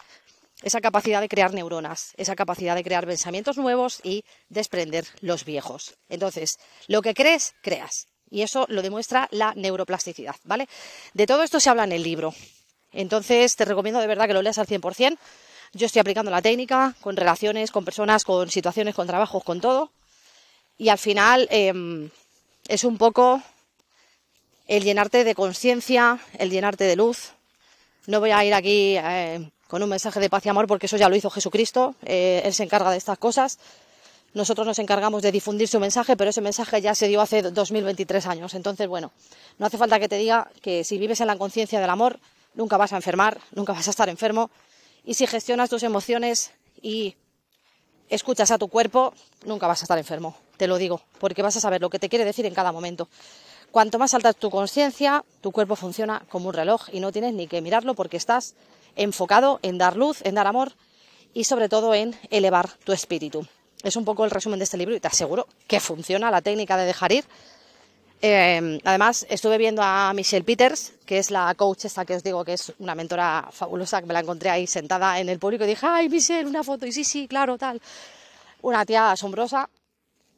Esa 0.62 0.80
capacidad 0.80 1.20
de 1.20 1.28
crear 1.28 1.52
neuronas, 1.52 2.14
esa 2.16 2.34
capacidad 2.34 2.74
de 2.74 2.84
crear 2.84 3.06
pensamientos 3.06 3.58
nuevos 3.58 4.00
y 4.02 4.24
desprender 4.48 5.04
los 5.20 5.44
viejos. 5.44 5.92
Entonces, 6.08 6.56
lo 6.86 7.02
que 7.02 7.12
crees, 7.12 7.52
creas. 7.60 8.06
Y 8.30 8.40
eso 8.40 8.64
lo 8.70 8.80
demuestra 8.80 9.28
la 9.30 9.52
neuroplasticidad, 9.56 10.36
¿vale? 10.44 10.70
De 11.12 11.26
todo 11.26 11.42
esto 11.42 11.60
se 11.60 11.68
habla 11.68 11.84
en 11.84 11.92
el 11.92 12.02
libro. 12.02 12.32
Entonces, 12.92 13.56
te 13.56 13.64
recomiendo 13.64 14.00
de 14.00 14.06
verdad 14.06 14.26
que 14.26 14.34
lo 14.34 14.42
leas 14.42 14.58
al 14.58 14.66
100%. 14.66 15.18
Yo 15.74 15.86
estoy 15.86 16.00
aplicando 16.00 16.30
la 16.30 16.42
técnica 16.42 16.94
con 17.00 17.16
relaciones, 17.16 17.70
con 17.70 17.84
personas, 17.84 18.24
con 18.24 18.50
situaciones, 18.50 18.94
con 18.94 19.06
trabajos, 19.06 19.42
con 19.42 19.60
todo. 19.60 19.90
Y 20.76 20.90
al 20.90 20.98
final 20.98 21.48
em, 21.50 22.10
es 22.68 22.84
un 22.84 22.98
poco 22.98 23.42
el 24.68 24.84
llenarte 24.84 25.24
de 25.24 25.34
conciencia, 25.34 26.18
el 26.38 26.50
llenarte 26.50 26.84
de 26.84 26.96
luz. 26.96 27.32
No 28.06 28.20
voy 28.20 28.30
a 28.32 28.44
ir 28.44 28.52
aquí 28.52 28.96
eh, 28.98 29.50
con 29.66 29.82
un 29.82 29.88
mensaje 29.88 30.20
de 30.20 30.28
paz 30.28 30.44
y 30.44 30.50
amor 30.50 30.66
porque 30.66 30.86
eso 30.86 30.96
ya 30.96 31.08
lo 31.08 31.16
hizo 31.16 31.30
Jesucristo. 31.30 31.94
Eh, 32.04 32.42
él 32.44 32.52
se 32.52 32.64
encarga 32.64 32.90
de 32.90 32.98
estas 32.98 33.18
cosas. 33.18 33.58
Nosotros 34.34 34.66
nos 34.66 34.78
encargamos 34.78 35.22
de 35.22 35.30
difundir 35.30 35.68
su 35.68 35.78
mensaje, 35.78 36.16
pero 36.16 36.30
ese 36.30 36.40
mensaje 36.40 36.80
ya 36.80 36.94
se 36.94 37.06
dio 37.08 37.20
hace 37.20 37.42
2023 37.42 38.26
años. 38.26 38.54
Entonces, 38.54 38.88
bueno, 38.88 39.12
no 39.58 39.66
hace 39.66 39.76
falta 39.76 40.00
que 40.00 40.08
te 40.08 40.16
diga 40.16 40.50
que 40.62 40.84
si 40.84 40.96
vives 40.96 41.20
en 41.20 41.26
la 41.26 41.36
conciencia 41.36 41.80
del 41.80 41.90
amor, 41.90 42.18
nunca 42.54 42.76
vas 42.76 42.92
a 42.92 42.96
enfermar, 42.96 43.38
nunca 43.52 43.72
vas 43.72 43.86
a 43.86 43.90
estar 43.90 44.08
enfermo. 44.08 44.50
Y 45.04 45.14
si 45.14 45.26
gestionas 45.26 45.70
tus 45.70 45.82
emociones 45.82 46.52
y 46.80 47.16
escuchas 48.08 48.50
a 48.50 48.58
tu 48.58 48.68
cuerpo, 48.68 49.14
nunca 49.46 49.66
vas 49.66 49.82
a 49.82 49.84
estar 49.84 49.98
enfermo, 49.98 50.36
te 50.56 50.66
lo 50.66 50.76
digo, 50.76 51.02
porque 51.18 51.42
vas 51.42 51.56
a 51.56 51.60
saber 51.60 51.80
lo 51.80 51.90
que 51.90 51.98
te 51.98 52.08
quiere 52.08 52.24
decir 52.24 52.46
en 52.46 52.54
cada 52.54 52.72
momento. 52.72 53.08
Cuanto 53.70 53.98
más 53.98 54.12
alta 54.12 54.30
es 54.30 54.36
tu 54.36 54.50
conciencia, 54.50 55.24
tu 55.40 55.50
cuerpo 55.50 55.76
funciona 55.76 56.22
como 56.28 56.48
un 56.48 56.54
reloj 56.54 56.88
y 56.92 57.00
no 57.00 57.10
tienes 57.10 57.32
ni 57.32 57.46
que 57.46 57.62
mirarlo 57.62 57.94
porque 57.94 58.18
estás 58.18 58.54
enfocado 58.96 59.60
en 59.62 59.78
dar 59.78 59.96
luz, 59.96 60.20
en 60.24 60.34
dar 60.34 60.46
amor 60.46 60.72
y 61.32 61.44
sobre 61.44 61.70
todo 61.70 61.94
en 61.94 62.14
elevar 62.30 62.68
tu 62.84 62.92
espíritu. 62.92 63.46
Es 63.82 63.96
un 63.96 64.04
poco 64.04 64.26
el 64.26 64.30
resumen 64.30 64.58
de 64.58 64.64
este 64.64 64.76
libro 64.76 64.94
y 64.94 65.00
te 65.00 65.08
aseguro 65.08 65.48
que 65.66 65.80
funciona 65.80 66.30
la 66.30 66.42
técnica 66.42 66.76
de 66.76 66.84
dejar 66.84 67.12
ir 67.12 67.24
Em, 68.24 68.78
además, 68.84 69.26
estuve 69.28 69.58
viendo 69.58 69.82
a 69.82 70.12
Michelle 70.14 70.44
Peters, 70.44 70.92
que 71.04 71.18
es 71.18 71.32
la 71.32 71.52
coach 71.56 71.86
esta 71.86 72.04
que 72.04 72.14
os 72.14 72.22
digo 72.22 72.44
que 72.44 72.52
es 72.52 72.72
una 72.78 72.94
mentora 72.94 73.48
fabulosa, 73.50 74.00
que 74.00 74.06
me 74.06 74.14
la 74.14 74.20
encontré 74.20 74.48
ahí 74.48 74.68
sentada 74.68 75.18
en 75.18 75.28
el 75.28 75.40
público 75.40 75.64
y 75.64 75.66
dije, 75.66 75.84
ay, 75.84 76.08
Michelle, 76.08 76.48
una 76.48 76.62
foto. 76.62 76.86
Y 76.86 76.92
sí, 76.92 77.02
sí, 77.02 77.26
claro, 77.26 77.58
tal. 77.58 77.82
Una 78.62 78.86
tía 78.86 79.10
asombrosa. 79.10 79.68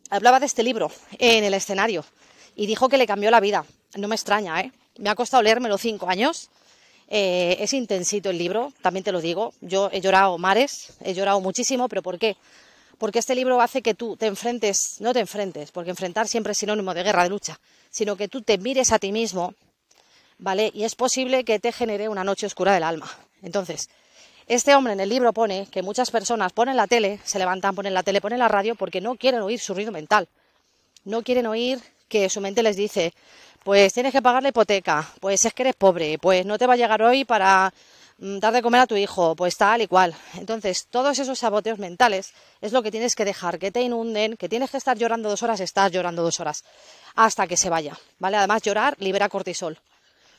Hablaba 0.08 0.40
de 0.40 0.46
este 0.46 0.62
libro 0.62 0.90
en 1.18 1.44
el 1.44 1.52
escenario 1.52 2.06
y 2.56 2.64
dijo 2.64 2.88
que 2.88 2.96
le 2.96 3.06
cambió 3.06 3.30
la 3.30 3.40
vida. 3.40 3.66
No 3.96 4.08
me 4.08 4.14
extraña, 4.14 4.62
¿eh? 4.62 4.72
Me 4.96 5.10
ha 5.10 5.14
costado 5.14 5.42
leérmelo 5.42 5.76
cinco 5.76 6.08
años. 6.08 6.48
Eh, 7.08 7.58
es 7.60 7.74
intensito 7.74 8.30
el 8.30 8.38
libro, 8.38 8.72
también 8.80 9.04
te 9.04 9.12
lo 9.12 9.20
digo. 9.20 9.52
Yo 9.60 9.90
he 9.92 10.00
llorado 10.00 10.38
mares, 10.38 10.94
he 11.04 11.12
llorado 11.12 11.38
muchísimo, 11.42 11.90
pero 11.90 12.02
¿por 12.02 12.18
qué? 12.18 12.38
Porque 12.98 13.18
este 13.18 13.34
libro 13.34 13.60
hace 13.60 13.82
que 13.82 13.94
tú 13.94 14.16
te 14.16 14.26
enfrentes, 14.26 14.96
no 15.00 15.12
te 15.12 15.20
enfrentes, 15.20 15.70
porque 15.70 15.90
enfrentar 15.90 16.28
siempre 16.28 16.52
es 16.52 16.58
sinónimo 16.58 16.94
de 16.94 17.02
guerra, 17.02 17.24
de 17.24 17.30
lucha, 17.30 17.60
sino 17.90 18.16
que 18.16 18.28
tú 18.28 18.42
te 18.42 18.58
mires 18.58 18.92
a 18.92 18.98
ti 18.98 19.12
mismo, 19.12 19.54
¿vale? 20.38 20.70
Y 20.74 20.84
es 20.84 20.94
posible 20.94 21.44
que 21.44 21.58
te 21.58 21.72
genere 21.72 22.08
una 22.08 22.24
noche 22.24 22.46
oscura 22.46 22.72
del 22.72 22.82
alma. 22.82 23.10
Entonces, 23.42 23.88
este 24.46 24.74
hombre 24.74 24.92
en 24.92 25.00
el 25.00 25.08
libro 25.08 25.32
pone 25.32 25.66
que 25.70 25.82
muchas 25.82 26.10
personas 26.10 26.52
ponen 26.52 26.76
la 26.76 26.86
tele, 26.86 27.18
se 27.24 27.38
levantan, 27.38 27.74
ponen 27.74 27.94
la 27.94 28.02
tele, 28.02 28.20
ponen 28.20 28.38
la 28.38 28.48
radio 28.48 28.74
porque 28.74 29.00
no 29.00 29.16
quieren 29.16 29.40
oír 29.40 29.58
su 29.58 29.74
ruido 29.74 29.90
mental. 29.92 30.28
No 31.04 31.22
quieren 31.22 31.46
oír 31.46 31.80
que 32.08 32.28
su 32.28 32.40
mente 32.40 32.62
les 32.62 32.76
dice, 32.76 33.12
pues 33.62 33.92
tienes 33.94 34.12
que 34.12 34.22
pagar 34.22 34.42
la 34.42 34.50
hipoteca, 34.50 35.08
pues 35.20 35.44
es 35.44 35.54
que 35.54 35.62
eres 35.62 35.74
pobre, 35.74 36.18
pues 36.18 36.44
no 36.44 36.58
te 36.58 36.66
va 36.66 36.74
a 36.74 36.76
llegar 36.76 37.02
hoy 37.02 37.24
para 37.24 37.72
dar 38.18 38.52
de 38.52 38.62
comer 38.62 38.82
a 38.82 38.86
tu 38.86 38.96
hijo, 38.96 39.34
pues 39.34 39.56
tal 39.56 39.82
y 39.82 39.86
cual. 39.86 40.14
Entonces, 40.34 40.86
todos 40.88 41.18
esos 41.18 41.38
saboteos 41.38 41.78
mentales 41.78 42.32
es 42.60 42.72
lo 42.72 42.82
que 42.82 42.90
tienes 42.90 43.14
que 43.14 43.24
dejar, 43.24 43.58
que 43.58 43.70
te 43.70 43.82
inunden, 43.82 44.36
que 44.36 44.48
tienes 44.48 44.70
que 44.70 44.76
estar 44.76 44.96
llorando 44.96 45.28
dos 45.28 45.42
horas, 45.42 45.60
estás 45.60 45.90
llorando 45.92 46.22
dos 46.22 46.40
horas, 46.40 46.64
hasta 47.14 47.46
que 47.46 47.56
se 47.56 47.70
vaya, 47.70 47.98
¿vale? 48.18 48.36
Además, 48.36 48.62
llorar 48.62 48.96
libera 48.98 49.28
cortisol. 49.28 49.78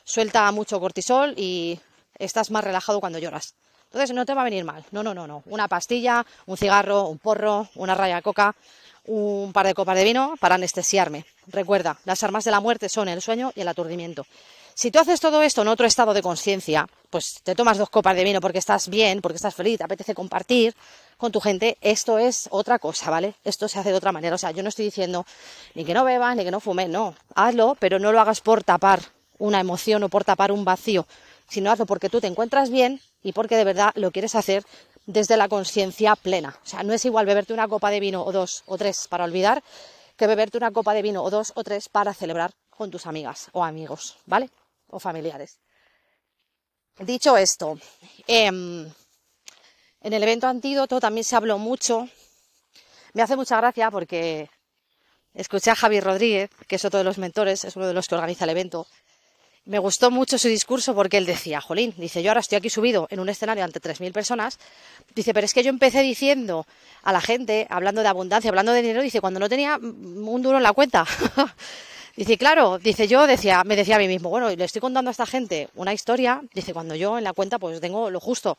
Suelta 0.04 0.50
mucho 0.52 0.80
cortisol 0.80 1.34
y 1.36 1.78
estás 2.18 2.50
más 2.50 2.64
relajado 2.64 3.00
cuando 3.00 3.18
lloras. 3.18 3.54
Entonces, 3.86 4.14
no 4.14 4.26
te 4.26 4.34
va 4.34 4.42
a 4.42 4.44
venir 4.44 4.64
mal. 4.64 4.84
No, 4.90 5.02
no, 5.02 5.14
no, 5.14 5.26
no. 5.26 5.42
Una 5.46 5.68
pastilla, 5.68 6.24
un 6.46 6.56
cigarro, 6.56 7.08
un 7.08 7.18
porro, 7.18 7.68
una 7.76 7.94
raya 7.94 8.16
de 8.16 8.22
coca, 8.22 8.54
un 9.04 9.52
par 9.52 9.66
de 9.66 9.74
copas 9.74 9.96
de 9.96 10.04
vino 10.04 10.34
para 10.40 10.56
anestesiarme. 10.56 11.24
Recuerda, 11.46 11.98
las 12.04 12.22
armas 12.22 12.44
de 12.44 12.50
la 12.50 12.60
muerte 12.60 12.88
son 12.88 13.08
el 13.08 13.22
sueño 13.22 13.52
y 13.54 13.60
el 13.60 13.68
aturdimiento. 13.68 14.26
Si 14.78 14.90
tú 14.90 14.98
haces 14.98 15.20
todo 15.20 15.40
esto 15.40 15.62
en 15.62 15.68
otro 15.68 15.86
estado 15.86 16.12
de 16.12 16.20
conciencia, 16.20 16.86
pues 17.08 17.40
te 17.42 17.54
tomas 17.54 17.78
dos 17.78 17.88
copas 17.88 18.14
de 18.14 18.24
vino 18.24 18.42
porque 18.42 18.58
estás 18.58 18.90
bien, 18.90 19.22
porque 19.22 19.36
estás 19.36 19.54
feliz, 19.54 19.78
te 19.78 19.84
apetece 19.84 20.14
compartir 20.14 20.76
con 21.16 21.32
tu 21.32 21.40
gente, 21.40 21.78
esto 21.80 22.18
es 22.18 22.46
otra 22.50 22.78
cosa, 22.78 23.10
¿vale? 23.10 23.36
Esto 23.42 23.68
se 23.68 23.78
hace 23.78 23.88
de 23.88 23.96
otra 23.96 24.12
manera. 24.12 24.34
O 24.34 24.38
sea, 24.38 24.50
yo 24.50 24.62
no 24.62 24.68
estoy 24.68 24.84
diciendo 24.84 25.24
ni 25.74 25.86
que 25.86 25.94
no 25.94 26.04
bebas, 26.04 26.36
ni 26.36 26.44
que 26.44 26.50
no 26.50 26.60
fumes, 26.60 26.90
no. 26.90 27.14
Hazlo, 27.34 27.74
pero 27.80 27.98
no 27.98 28.12
lo 28.12 28.20
hagas 28.20 28.42
por 28.42 28.64
tapar 28.64 29.00
una 29.38 29.60
emoción 29.60 30.02
o 30.02 30.10
por 30.10 30.24
tapar 30.24 30.52
un 30.52 30.66
vacío, 30.66 31.06
sino 31.48 31.70
hazlo 31.70 31.86
porque 31.86 32.10
tú 32.10 32.20
te 32.20 32.26
encuentras 32.26 32.68
bien 32.68 33.00
y 33.22 33.32
porque 33.32 33.56
de 33.56 33.64
verdad 33.64 33.92
lo 33.94 34.10
quieres 34.10 34.34
hacer 34.34 34.62
desde 35.06 35.38
la 35.38 35.48
conciencia 35.48 36.16
plena. 36.16 36.54
O 36.62 36.68
sea, 36.68 36.82
no 36.82 36.92
es 36.92 37.02
igual 37.06 37.24
beberte 37.24 37.54
una 37.54 37.66
copa 37.66 37.90
de 37.90 38.00
vino 38.00 38.22
o 38.22 38.30
dos 38.30 38.62
o 38.66 38.76
tres 38.76 39.08
para 39.08 39.24
olvidar 39.24 39.62
que 40.18 40.26
beberte 40.26 40.58
una 40.58 40.70
copa 40.70 40.92
de 40.92 41.00
vino 41.00 41.22
o 41.22 41.30
dos 41.30 41.52
o 41.54 41.64
tres 41.64 41.88
para 41.88 42.12
celebrar 42.12 42.50
con 42.68 42.90
tus 42.90 43.06
amigas 43.06 43.48
o 43.52 43.64
amigos, 43.64 44.18
¿vale? 44.26 44.50
O 44.88 44.98
familiares. 45.00 45.58
Dicho 46.98 47.36
esto, 47.36 47.78
em, 48.26 48.90
en 50.00 50.12
el 50.12 50.22
evento 50.22 50.46
antídoto 50.46 51.00
también 51.00 51.24
se 51.24 51.36
habló 51.36 51.58
mucho. 51.58 52.08
Me 53.12 53.22
hace 53.22 53.36
mucha 53.36 53.56
gracia 53.58 53.90
porque 53.90 54.48
escuché 55.34 55.70
a 55.70 55.74
Javi 55.74 56.00
Rodríguez, 56.00 56.50
que 56.66 56.76
es 56.76 56.84
otro 56.84 56.98
de 56.98 57.04
los 57.04 57.18
mentores, 57.18 57.64
es 57.64 57.76
uno 57.76 57.86
de 57.86 57.94
los 57.94 58.08
que 58.08 58.14
organiza 58.14 58.44
el 58.44 58.50
evento, 58.50 58.86
me 59.66 59.80
gustó 59.80 60.12
mucho 60.12 60.38
su 60.38 60.46
discurso 60.48 60.94
porque 60.94 61.18
él 61.18 61.26
decía, 61.26 61.60
Jolín, 61.60 61.92
dice, 61.96 62.22
yo 62.22 62.30
ahora 62.30 62.40
estoy 62.40 62.56
aquí 62.56 62.70
subido 62.70 63.08
en 63.10 63.18
un 63.18 63.28
escenario 63.28 63.64
ante 63.64 63.80
3.000 63.80 64.12
personas, 64.12 64.58
dice, 65.14 65.34
pero 65.34 65.44
es 65.44 65.52
que 65.52 65.64
yo 65.64 65.70
empecé 65.70 66.02
diciendo 66.02 66.66
a 67.02 67.12
la 67.12 67.20
gente, 67.20 67.66
hablando 67.68 68.02
de 68.02 68.08
abundancia, 68.08 68.48
hablando 68.48 68.72
de 68.72 68.82
dinero, 68.82 69.02
dice, 69.02 69.20
cuando 69.20 69.40
no 69.40 69.48
tenía 69.48 69.76
un 69.76 70.40
duro 70.40 70.56
en 70.56 70.62
la 70.62 70.72
cuenta. 70.72 71.04
dice, 72.16 72.38
claro, 72.38 72.78
dice, 72.78 73.06
yo 73.06 73.26
decía, 73.26 73.62
me 73.64 73.76
decía 73.76 73.96
a 73.96 73.98
mí 73.98 74.08
mismo, 74.08 74.30
bueno, 74.30 74.48
le 74.50 74.64
estoy 74.64 74.80
contando 74.80 75.10
a 75.10 75.12
esta 75.12 75.26
gente 75.26 75.68
una 75.74 75.92
historia, 75.92 76.42
dice, 76.54 76.72
cuando 76.72 76.94
yo 76.94 77.18
en 77.18 77.24
la 77.24 77.32
cuenta 77.32 77.58
pues 77.58 77.80
tengo 77.80 78.10
lo 78.10 78.20
justo. 78.20 78.56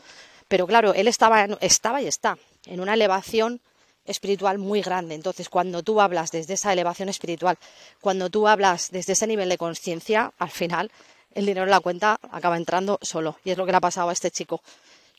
Pero 0.48 0.66
claro, 0.66 0.94
él 0.94 1.08
estaba, 1.08 1.46
estaba 1.60 2.02
y 2.02 2.08
está 2.08 2.38
en 2.66 2.80
una 2.80 2.94
elevación 2.94 3.60
espiritual 4.06 4.58
muy 4.58 4.82
grande. 4.82 5.16
Entonces, 5.16 5.50
cuando 5.50 5.84
tú 5.84 6.00
hablas 6.00 6.32
desde 6.32 6.54
esa 6.54 6.72
elevación 6.72 7.10
espiritual, 7.10 7.58
cuando 8.00 8.30
tú 8.30 8.48
hablas 8.48 8.90
desde 8.92 9.14
ese 9.14 9.28
nivel 9.28 9.50
de 9.50 9.58
conciencia, 9.58 10.32
al 10.38 10.50
final 10.50 10.92
el 11.34 11.46
dinero 11.46 11.66
en 11.66 11.72
la 11.72 11.82
cuenta 11.82 12.18
acaba 12.32 12.58
entrando 12.58 12.98
solo. 13.02 13.38
Y 13.44 13.52
es 13.52 13.58
lo 13.58 13.66
que 13.66 13.72
le 13.72 13.78
ha 13.78 13.82
pasado 13.82 14.10
a 14.10 14.14
este 14.14 14.32
chico, 14.32 14.62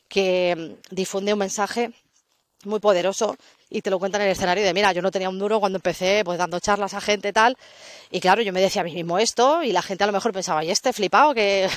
que 0.08 0.56
mm, 0.56 0.94
difunde 0.94 1.32
un 1.32 1.38
mensaje 1.38 1.92
muy 2.64 2.80
poderoso 2.80 3.36
y 3.70 3.82
te 3.82 3.90
lo 3.90 3.98
cuenta 3.98 4.18
en 4.18 4.24
el 4.24 4.30
escenario 4.30 4.64
de, 4.64 4.74
mira, 4.74 4.92
yo 4.92 5.02
no 5.02 5.10
tenía 5.10 5.28
un 5.28 5.38
duro 5.38 5.60
cuando 5.60 5.78
empecé 5.78 6.22
pues 6.24 6.38
dando 6.38 6.58
charlas 6.60 6.94
a 6.94 7.00
gente 7.00 7.32
tal, 7.32 7.56
y 8.10 8.20
claro, 8.20 8.42
yo 8.42 8.52
me 8.52 8.60
decía 8.60 8.82
a 8.82 8.84
mí 8.84 8.92
mismo 8.92 9.18
esto 9.18 9.62
y 9.62 9.72
la 9.72 9.82
gente 9.82 10.04
a 10.04 10.06
lo 10.06 10.12
mejor 10.12 10.32
pensaba, 10.32 10.64
y 10.64 10.70
este 10.70 10.92
flipado 10.92 11.34
que... 11.34 11.68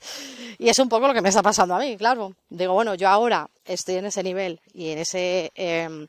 y 0.58 0.68
es 0.68 0.78
un 0.78 0.88
poco 0.88 1.06
lo 1.06 1.14
que 1.14 1.22
me 1.22 1.28
está 1.28 1.42
pasando 1.42 1.74
a 1.74 1.78
mí, 1.78 1.96
claro. 1.96 2.34
Digo, 2.48 2.72
bueno, 2.72 2.94
yo 2.94 3.08
ahora 3.08 3.48
estoy 3.64 3.96
en 3.96 4.06
ese 4.06 4.22
nivel 4.22 4.60
y 4.72 4.90
en 4.90 4.98
ese... 4.98 5.52
Em, 5.54 6.08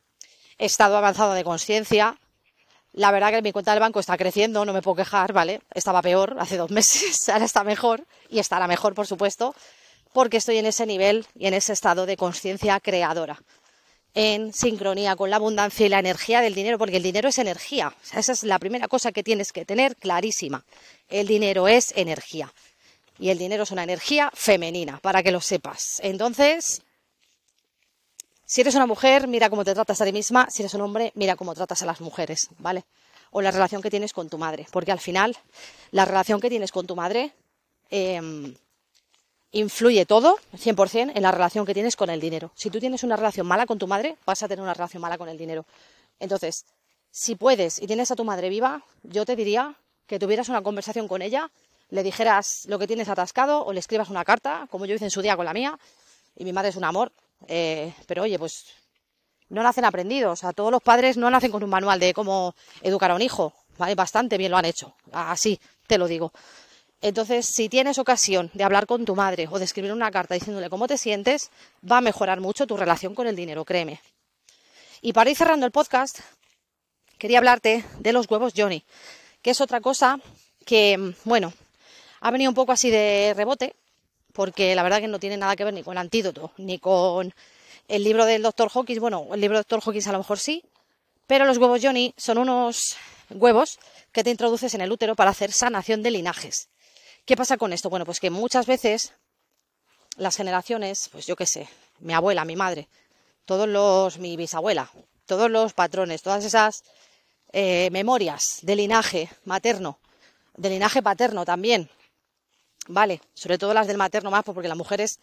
estado 0.58 0.98
avanzado 0.98 1.34
de 1.34 1.44
conciencia. 1.44 2.18
La 2.94 3.12
verdad 3.12 3.32
que 3.32 3.42
mi 3.42 3.52
cuenta 3.52 3.72
del 3.72 3.80
banco 3.80 4.00
está 4.00 4.18
creciendo, 4.18 4.66
no 4.66 4.74
me 4.74 4.82
puedo 4.82 4.96
quejar, 4.96 5.34
¿vale? 5.34 5.62
Estaba 5.74 6.02
peor 6.02 6.36
hace 6.40 6.58
dos 6.58 6.72
meses, 6.72 7.30
ahora 7.30 7.46
está 7.46 7.64
mejor 7.64 8.06
y 8.30 8.40
estará 8.40 8.68
mejor, 8.68 8.96
por 8.96 9.08
supuesto, 9.08 9.56
porque 10.14 10.38
estoy 10.38 10.58
en 10.58 10.66
ese 10.66 10.86
nivel 10.86 11.28
y 11.36 11.48
en 11.48 11.54
ese 11.54 11.74
estado 11.74 12.06
de 12.06 12.18
conciencia 12.18 12.80
creadora, 12.80 13.40
en 14.18 14.52
sincronía 14.52 15.16
con 15.16 15.30
la 15.30 15.36
abundancia 15.36 15.86
y 15.86 15.90
la 15.90 16.00
energía 16.00 16.42
del 16.42 16.56
dinero, 16.56 16.80
porque 16.80 16.98
el 16.98 17.04
dinero 17.04 17.30
es 17.30 17.38
energía. 17.38 17.96
esa 18.16 18.32
es 18.32 18.42
la 18.42 18.58
primera 18.58 18.88
cosa 18.88 19.12
que 19.12 19.22
tienes 19.22 19.54
que 19.54 19.64
tener 19.64 19.96
clarísima. 19.96 20.66
El 21.08 21.28
dinero 21.28 21.68
es 21.68 21.94
energía. 21.96 22.52
Y 23.20 23.30
el 23.30 23.38
dinero 23.38 23.62
es 23.62 23.70
una 23.70 23.84
energía 23.84 24.32
femenina, 24.34 24.98
para 25.04 25.22
que 25.22 25.32
lo 25.32 25.40
sepas. 25.40 26.00
Entonces, 26.02 26.82
si 28.44 28.62
eres 28.62 28.74
una 28.74 28.88
mujer, 28.88 29.28
mira 29.28 29.52
cómo 29.52 29.64
te 29.64 29.76
tratas 29.76 30.02
a 30.02 30.06
ti 30.06 30.12
misma. 30.12 30.48
Si 30.50 30.64
eres 30.64 30.74
un 30.74 30.82
hombre, 30.82 31.12
mira 31.14 31.36
cómo 31.36 31.54
tratas 31.54 31.84
a 31.84 31.86
las 31.86 32.02
mujeres, 32.02 32.50
¿vale? 32.58 32.86
O 33.30 33.44
la 33.44 33.52
relación 33.52 33.84
que 33.84 33.92
tienes 33.92 34.14
con 34.14 34.30
tu 34.30 34.40
madre. 34.40 34.66
Porque 34.72 34.92
al 34.92 35.00
final, 35.00 35.38
la 35.92 36.06
relación 36.06 36.42
que 36.42 36.50
tienes 36.50 36.72
con 36.72 36.88
tu 36.88 36.96
madre 36.96 37.36
em, 37.92 38.56
influye 39.52 40.06
todo, 40.06 40.38
100%, 40.56 41.12
en 41.16 41.24
la 41.24 41.32
relación 41.32 41.66
que 41.66 41.74
tienes 41.74 41.96
con 41.96 42.10
el 42.10 42.20
dinero. 42.20 42.52
Si 42.56 42.70
tú 42.70 42.80
tienes 42.80 43.04
una 43.04 43.16
relación 43.16 43.48
mala 43.48 43.66
con 43.66 43.78
tu 43.78 43.88
madre, 43.88 44.18
vas 44.26 44.44
a 44.44 44.48
tener 44.48 44.62
una 44.62 44.74
relación 44.74 45.02
mala 45.02 45.18
con 45.18 45.30
el 45.30 45.38
dinero. 45.38 45.66
Entonces, 46.20 46.66
si 47.12 47.36
puedes 47.36 47.82
y 47.82 47.88
tienes 47.88 48.12
a 48.12 48.16
tu 48.16 48.24
madre 48.24 48.50
viva, 48.50 48.84
yo 49.04 49.26
te 49.26 49.36
diría 49.36 49.76
que 50.06 50.20
tuvieras 50.20 50.50
una 50.50 50.62
conversación 50.62 51.08
con 51.08 51.22
ella, 51.22 51.50
le 51.90 52.04
dijeras 52.04 52.66
lo 52.68 52.80
que 52.80 52.88
tienes 52.88 53.10
atascado 53.10 53.66
o 53.66 53.74
le 53.74 53.80
escribas 53.80 54.10
una 54.10 54.26
carta, 54.26 54.68
como 54.70 54.86
yo 54.86 54.96
hice 54.96 55.06
en 55.06 55.12
su 55.12 55.22
día 55.22 55.36
con 55.36 55.46
la 55.46 55.54
mía, 55.54 55.78
y 56.36 56.44
mi 56.44 56.54
madre 56.54 56.70
es 56.70 56.76
un 56.76 56.84
amor, 56.84 57.12
eh, 57.48 57.94
pero 58.06 58.24
oye, 58.24 58.38
pues 58.38 58.66
no 59.50 59.64
nacen 59.64 59.86
aprendidos. 59.86 60.44
O 60.44 60.54
todos 60.54 60.72
los 60.72 60.82
padres 60.82 61.18
no 61.18 61.30
nacen 61.30 61.52
con 61.52 61.64
un 61.64 61.70
manual 61.70 62.00
de 62.00 62.14
cómo 62.14 62.56
educar 62.82 63.12
a 63.12 63.16
un 63.16 63.22
hijo. 63.22 63.54
Bastante 63.78 64.38
bien 64.38 64.52
lo 64.52 64.58
han 64.58 64.66
hecho. 64.66 64.96
Así, 65.12 65.60
te 65.86 65.98
lo 65.98 66.08
digo. 66.08 66.32
Entonces, 67.02 67.46
si 67.46 67.70
tienes 67.70 68.00
ocasión 68.00 68.50
de 68.54 68.64
hablar 68.64 68.88
con 68.88 69.06
tu 69.06 69.16
madre 69.16 69.48
o 69.52 69.60
de 69.60 69.66
escribir 69.66 69.94
una 69.94 70.10
carta 70.10 70.34
diciéndole 70.34 70.70
cómo 70.70 70.88
te 70.88 70.98
sientes, 70.98 71.52
va 71.90 71.98
a 71.98 72.02
mejorar 72.02 72.40
mucho 72.40 72.66
tu 72.66 72.76
relación 72.76 73.14
con 73.14 73.28
el 73.28 73.36
dinero, 73.36 73.66
créeme. 73.66 74.02
Y 75.02 75.14
para 75.14 75.30
ir 75.30 75.38
cerrando 75.38 75.66
el 75.66 75.72
podcast, 75.72 76.20
quería 77.20 77.38
hablarte 77.38 77.86
de 78.00 78.14
los 78.14 78.30
huevos 78.30 78.54
Johnny, 78.56 78.84
que 79.44 79.52
es 79.52 79.62
otra 79.62 79.80
cosa 79.80 80.20
que, 80.66 81.14
bueno, 81.24 81.54
ha 82.20 82.32
venido 82.32 82.50
un 82.50 82.56
poco 82.56 82.72
así 82.72 82.90
de 82.90 83.34
rebote, 83.36 83.76
porque 84.34 84.74
la 84.74 84.84
verdad 84.84 85.00
que 85.00 85.08
no 85.08 85.20
tiene 85.20 85.38
nada 85.38 85.56
que 85.56 85.64
ver 85.64 85.74
ni 85.74 85.84
con 85.84 85.94
el 85.94 86.00
antídoto, 86.00 86.52
ni 86.58 86.80
con 86.80 87.34
el 87.88 88.04
libro 88.04 88.26
del 88.26 88.42
doctor 88.42 88.70
Hawkins. 88.74 89.00
Bueno, 89.00 89.28
el 89.34 89.42
libro 89.42 89.58
del 89.58 89.64
doctor 89.64 89.82
Hawkins 89.86 90.08
a 90.08 90.12
lo 90.12 90.18
mejor 90.20 90.40
sí, 90.40 90.64
pero 91.28 91.46
los 91.46 91.58
huevos 91.58 91.80
Johnny 91.82 92.14
son 92.18 92.40
unos 92.40 92.98
huevos 93.30 93.80
que 94.12 94.24
te 94.24 94.32
introduces 94.32 94.74
en 94.74 94.82
el 94.82 94.92
útero 94.92 95.16
para 95.16 95.32
hacer 95.32 95.52
sanación 95.52 96.02
de 96.02 96.12
linajes. 96.12 96.70
¿Qué 97.28 97.36
pasa 97.36 97.58
con 97.58 97.74
esto? 97.74 97.90
Bueno, 97.90 98.06
pues 98.06 98.22
que 98.22 98.30
muchas 98.30 98.66
veces 98.68 99.12
las 100.16 100.38
generaciones, 100.38 101.10
pues 101.12 101.28
yo 101.28 101.36
qué 101.36 101.46
sé, 101.46 101.68
mi 102.00 102.14
abuela, 102.14 102.46
mi 102.46 102.56
madre, 102.56 102.88
todos 103.44 103.68
los, 103.68 104.18
mi 104.18 104.38
bisabuela, 104.38 104.90
todos 105.26 105.52
los 105.52 105.74
patrones, 105.74 106.22
todas 106.22 106.46
esas 106.46 106.86
eh, 107.52 107.90
memorias 107.92 108.60
de 108.62 108.78
linaje 108.78 109.30
materno, 109.44 110.00
de 110.56 110.70
linaje 110.70 111.04
paterno 111.04 111.44
también, 111.44 111.90
¿vale? 112.88 113.20
Sobre 113.34 113.58
todo 113.58 113.74
las 113.74 113.88
del 113.88 113.98
materno 113.98 114.32
más, 114.32 114.46
porque 114.46 114.70
las 114.70 114.78
mujeres 114.78 115.20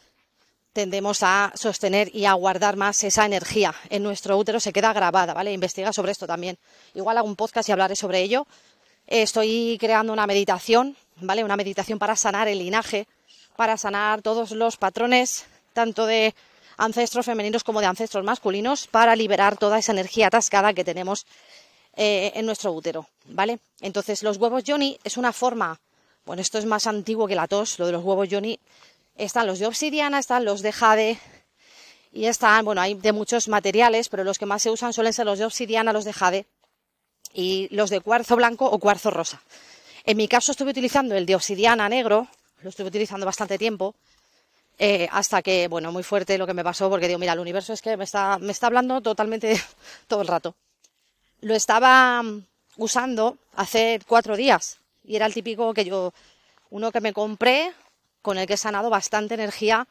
tendemos 0.74 1.22
a 1.22 1.52
sostener 1.54 2.14
y 2.14 2.26
a 2.26 2.34
guardar 2.34 2.76
más 2.76 3.02
esa 3.02 3.24
energía 3.24 3.74
en 3.88 4.02
nuestro 4.02 4.36
útero, 4.36 4.60
se 4.60 4.74
queda 4.74 4.92
grabada, 4.92 5.32
¿vale? 5.32 5.54
Investiga 5.54 5.90
sobre 5.90 6.12
esto 6.12 6.26
también. 6.26 6.58
Igual 6.92 7.16
hago 7.16 7.28
un 7.28 7.36
podcast 7.36 7.66
y 7.70 7.72
hablaré 7.72 7.96
sobre 7.96 8.20
ello. 8.20 8.46
Estoy 9.06 9.78
creando 9.80 10.12
una 10.12 10.26
meditación, 10.26 10.98
¿vale? 11.16 11.44
Una 11.44 11.57
meditación 11.57 11.98
para 11.98 12.16
sanar 12.16 12.48
el 12.48 12.59
linaje, 12.59 13.07
para 13.57 13.77
sanar 13.77 14.22
todos 14.22 14.50
los 14.53 14.77
patrones, 14.77 15.46
tanto 15.72 16.07
de 16.07 16.35
ancestros 16.77 17.27
femeninos 17.27 17.64
como 17.64 17.81
de 17.81 17.87
ancestros 17.87 18.24
masculinos, 18.24 18.87
para 18.87 19.16
liberar 19.16 19.57
toda 19.57 19.79
esa 19.79 19.92
energía 19.92 20.29
atascada 20.29 20.74
que 20.74 20.85
tenemos 20.85 21.27
eh, 21.96 22.33
en 22.35 22.46
nuestro 22.46 22.72
útero, 22.72 23.09
¿vale? 23.27 23.59
Entonces, 23.81 24.22
los 24.22 24.38
huevos 24.38 24.64
Johnny 24.66 24.98
es 25.05 25.16
una 25.16 25.33
forma 25.33 25.81
bueno, 26.24 26.40
esto 26.40 26.57
es 26.57 26.64
más 26.64 26.87
antiguo 26.87 27.27
que 27.27 27.35
la 27.35 27.46
tos, 27.46 27.79
lo 27.79 27.87
de 27.87 27.92
los 27.92 28.03
huevos 28.03 28.29
Johnny. 28.31 28.59
Están 29.16 29.46
los 29.46 29.59
de 29.59 29.66
obsidiana, 29.66 30.18
están 30.18 30.44
los 30.44 30.62
de 30.62 30.72
jade 30.72 31.18
y 32.12 32.24
están, 32.27 32.64
bueno, 32.64 32.81
hay 32.81 32.94
de 32.94 33.12
muchos 33.12 33.46
materiales, 33.48 34.09
pero 34.09 34.24
los 34.24 34.38
que 34.38 34.46
más 34.46 34.62
se 34.62 34.70
usan 34.70 34.94
suelen 34.94 35.12
ser 35.12 35.27
los 35.27 35.38
de 35.38 35.44
obsidiana, 35.44 35.92
los 35.92 36.05
de 36.05 36.14
jade 36.14 36.46
y 37.35 37.68
los 37.74 37.90
de 37.90 38.00
cuarzo 38.00 38.37
blanco 38.37 38.64
o 38.66 38.79
cuarzo 38.79 39.11
rosa. 39.11 39.42
En 40.06 40.18
mi 40.18 40.28
caso 40.28 40.52
estuve 40.52 40.70
utilizando 40.70 41.14
el 41.14 41.24
de 41.24 41.34
obsidiana 41.34 41.88
negro, 41.88 42.28
lo 42.62 42.68
estuve 42.68 42.88
utilizando 42.88 43.24
bastante 43.24 43.56
tiempo, 43.56 43.94
eh, 44.78 45.08
hasta 45.10 45.40
que, 45.40 45.66
bueno, 45.68 45.92
muy 45.92 46.02
fuerte 46.02 46.36
lo 46.36 46.46
que 46.46 46.52
me 46.52 46.62
pasó, 46.62 46.90
porque 46.90 47.06
digo, 47.06 47.18
mira, 47.18 47.32
el 47.32 47.38
universo 47.38 47.72
es 47.72 47.80
que 47.80 47.96
me 47.96 48.04
está, 48.04 48.38
hablando 48.60 49.00
totalmente 49.00 49.58
todo 50.06 50.20
el 50.20 50.28
rato. 50.28 50.54
Lo 51.40 51.54
estaba 51.54 52.22
usando 52.76 53.38
hace 53.54 53.98
cuatro 54.06 54.36
días, 54.36 54.78
y 55.04 55.16
era 55.16 55.24
el 55.24 55.32
típico 55.32 55.72
que 55.72 55.86
yo, 55.86 56.12
uno 56.68 56.92
que 56.92 57.00
me 57.00 57.14
compré, 57.14 57.72
con 58.20 58.36
el 58.36 58.46
que 58.46 58.54
he 58.54 58.58
sanado 58.58 58.90
bastante 58.90 59.34
energía 59.34 59.86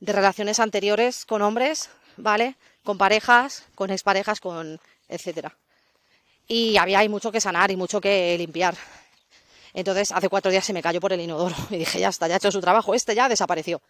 de 0.00 0.12
relaciones 0.12 0.60
anteriores 0.60 1.24
con 1.24 1.40
hombres, 1.40 1.88
¿vale? 2.18 2.56
Con 2.84 2.98
parejas, 2.98 3.64
con 3.74 3.90
exparejas, 3.90 4.40
con 4.40 4.80
etcétera. 5.08 5.56
Y 6.46 6.76
había 6.76 6.98
hay 6.98 7.08
mucho 7.08 7.32
que 7.32 7.40
sanar 7.40 7.70
y 7.70 7.76
mucho 7.76 8.00
que 8.00 8.36
limpiar. 8.38 8.76
Entonces, 9.76 10.10
hace 10.10 10.30
cuatro 10.30 10.50
días 10.50 10.64
se 10.64 10.72
me 10.72 10.82
cayó 10.82 11.00
por 11.00 11.12
el 11.12 11.20
inodoro 11.20 11.54
y 11.70 11.76
dije, 11.76 12.00
ya 12.00 12.08
está, 12.08 12.26
ya 12.26 12.34
ha 12.34 12.36
hecho 12.38 12.50
su 12.50 12.62
trabajo, 12.62 12.94
este 12.94 13.14
ya 13.14 13.28
desapareció. 13.28 13.82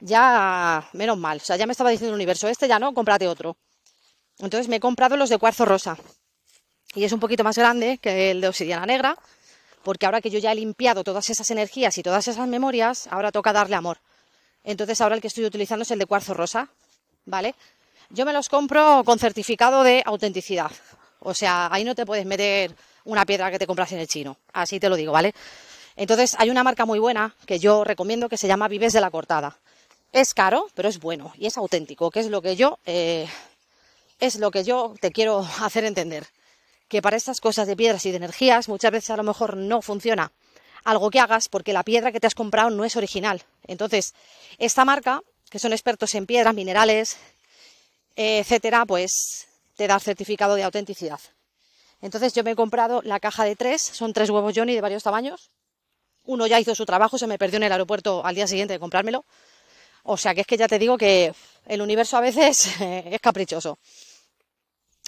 Ya, 0.00 0.88
menos 0.94 1.16
mal. 1.16 1.38
O 1.38 1.44
sea, 1.44 1.54
ya 1.56 1.64
me 1.64 1.70
estaba 1.70 1.90
diciendo 1.90 2.10
el 2.10 2.16
universo, 2.16 2.48
este 2.48 2.66
ya 2.66 2.80
no, 2.80 2.92
cómprate 2.92 3.28
otro. 3.28 3.56
Entonces 4.40 4.66
me 4.66 4.76
he 4.76 4.80
comprado 4.80 5.16
los 5.16 5.30
de 5.30 5.38
cuarzo 5.38 5.64
rosa. 5.64 5.96
Y 6.96 7.04
es 7.04 7.12
un 7.12 7.20
poquito 7.20 7.44
más 7.44 7.56
grande 7.56 7.98
que 7.98 8.32
el 8.32 8.40
de 8.40 8.48
obsidiana 8.48 8.84
negra, 8.84 9.16
porque 9.84 10.06
ahora 10.06 10.20
que 10.20 10.28
yo 10.28 10.40
ya 10.40 10.50
he 10.50 10.56
limpiado 10.56 11.04
todas 11.04 11.30
esas 11.30 11.48
energías 11.52 11.96
y 11.98 12.02
todas 12.02 12.26
esas 12.26 12.48
memorias, 12.48 13.06
ahora 13.06 13.30
toca 13.30 13.52
darle 13.52 13.76
amor. 13.76 13.98
Entonces 14.64 15.00
ahora 15.00 15.14
el 15.14 15.20
que 15.20 15.28
estoy 15.28 15.44
utilizando 15.44 15.84
es 15.84 15.90
el 15.92 16.00
de 16.00 16.06
cuarzo 16.06 16.34
rosa, 16.34 16.68
¿vale? 17.26 17.54
Yo 18.10 18.26
me 18.26 18.32
los 18.32 18.48
compro 18.48 19.04
con 19.04 19.20
certificado 19.20 19.84
de 19.84 20.02
autenticidad. 20.04 20.72
O 21.24 21.34
sea, 21.34 21.68
ahí 21.72 21.84
no 21.84 21.94
te 21.94 22.06
puedes 22.06 22.26
meter 22.26 22.74
una 23.04 23.24
piedra 23.24 23.50
que 23.50 23.58
te 23.58 23.66
compras 23.66 23.92
en 23.92 23.98
el 23.98 24.08
chino. 24.08 24.36
Así 24.52 24.80
te 24.80 24.88
lo 24.88 24.96
digo, 24.96 25.12
¿vale? 25.12 25.34
Entonces 25.96 26.34
hay 26.38 26.50
una 26.50 26.64
marca 26.64 26.84
muy 26.84 26.98
buena 26.98 27.34
que 27.46 27.58
yo 27.58 27.84
recomiendo 27.84 28.28
que 28.28 28.36
se 28.36 28.48
llama 28.48 28.68
Vives 28.68 28.92
de 28.92 29.00
la 29.00 29.10
Cortada. 29.10 29.58
Es 30.12 30.34
caro, 30.34 30.66
pero 30.74 30.88
es 30.88 30.98
bueno 31.00 31.32
y 31.36 31.46
es 31.46 31.56
auténtico, 31.56 32.10
que 32.10 32.20
es 32.20 32.28
lo 32.28 32.42
que 32.42 32.56
yo 32.56 32.78
eh, 32.86 33.26
es 34.20 34.36
lo 34.36 34.50
que 34.50 34.64
yo 34.64 34.94
te 35.00 35.10
quiero 35.10 35.46
hacer 35.60 35.84
entender. 35.84 36.26
Que 36.88 37.02
para 37.02 37.16
estas 37.16 37.40
cosas 37.40 37.66
de 37.66 37.76
piedras 37.76 38.04
y 38.06 38.10
de 38.10 38.18
energías 38.18 38.68
muchas 38.68 38.90
veces 38.90 39.10
a 39.10 39.16
lo 39.16 39.22
mejor 39.22 39.56
no 39.56 39.80
funciona 39.82 40.32
algo 40.84 41.10
que 41.10 41.20
hagas 41.20 41.48
porque 41.48 41.72
la 41.72 41.84
piedra 41.84 42.12
que 42.12 42.20
te 42.20 42.26
has 42.26 42.34
comprado 42.34 42.70
no 42.70 42.84
es 42.84 42.96
original. 42.96 43.42
Entonces, 43.66 44.14
esta 44.58 44.84
marca, 44.84 45.22
que 45.48 45.58
son 45.58 45.72
expertos 45.72 46.14
en 46.14 46.26
piedras, 46.26 46.54
minerales, 46.54 47.16
etcétera, 48.16 48.84
pues 48.84 49.46
te 49.82 49.88
da 49.88 49.98
certificado 49.98 50.54
de 50.54 50.62
autenticidad. 50.62 51.18
Entonces 52.00 52.32
yo 52.34 52.44
me 52.44 52.52
he 52.52 52.54
comprado 52.54 53.02
la 53.02 53.18
caja 53.18 53.42
de 53.42 53.56
tres, 53.56 53.82
son 53.82 54.12
tres 54.12 54.30
huevos 54.30 54.52
Johnny 54.54 54.76
de 54.76 54.80
varios 54.80 55.02
tamaños. 55.02 55.50
Uno 56.24 56.46
ya 56.46 56.60
hizo 56.60 56.72
su 56.76 56.86
trabajo, 56.86 57.18
se 57.18 57.26
me 57.26 57.36
perdió 57.36 57.56
en 57.56 57.64
el 57.64 57.72
aeropuerto 57.72 58.24
al 58.24 58.36
día 58.36 58.46
siguiente 58.46 58.74
de 58.74 58.78
comprármelo. 58.78 59.24
O 60.04 60.16
sea 60.16 60.36
que 60.36 60.42
es 60.42 60.46
que 60.46 60.56
ya 60.56 60.68
te 60.68 60.78
digo 60.78 60.96
que 60.96 61.34
el 61.66 61.82
universo 61.82 62.16
a 62.16 62.20
veces 62.20 62.76
es 62.80 63.20
caprichoso. 63.20 63.80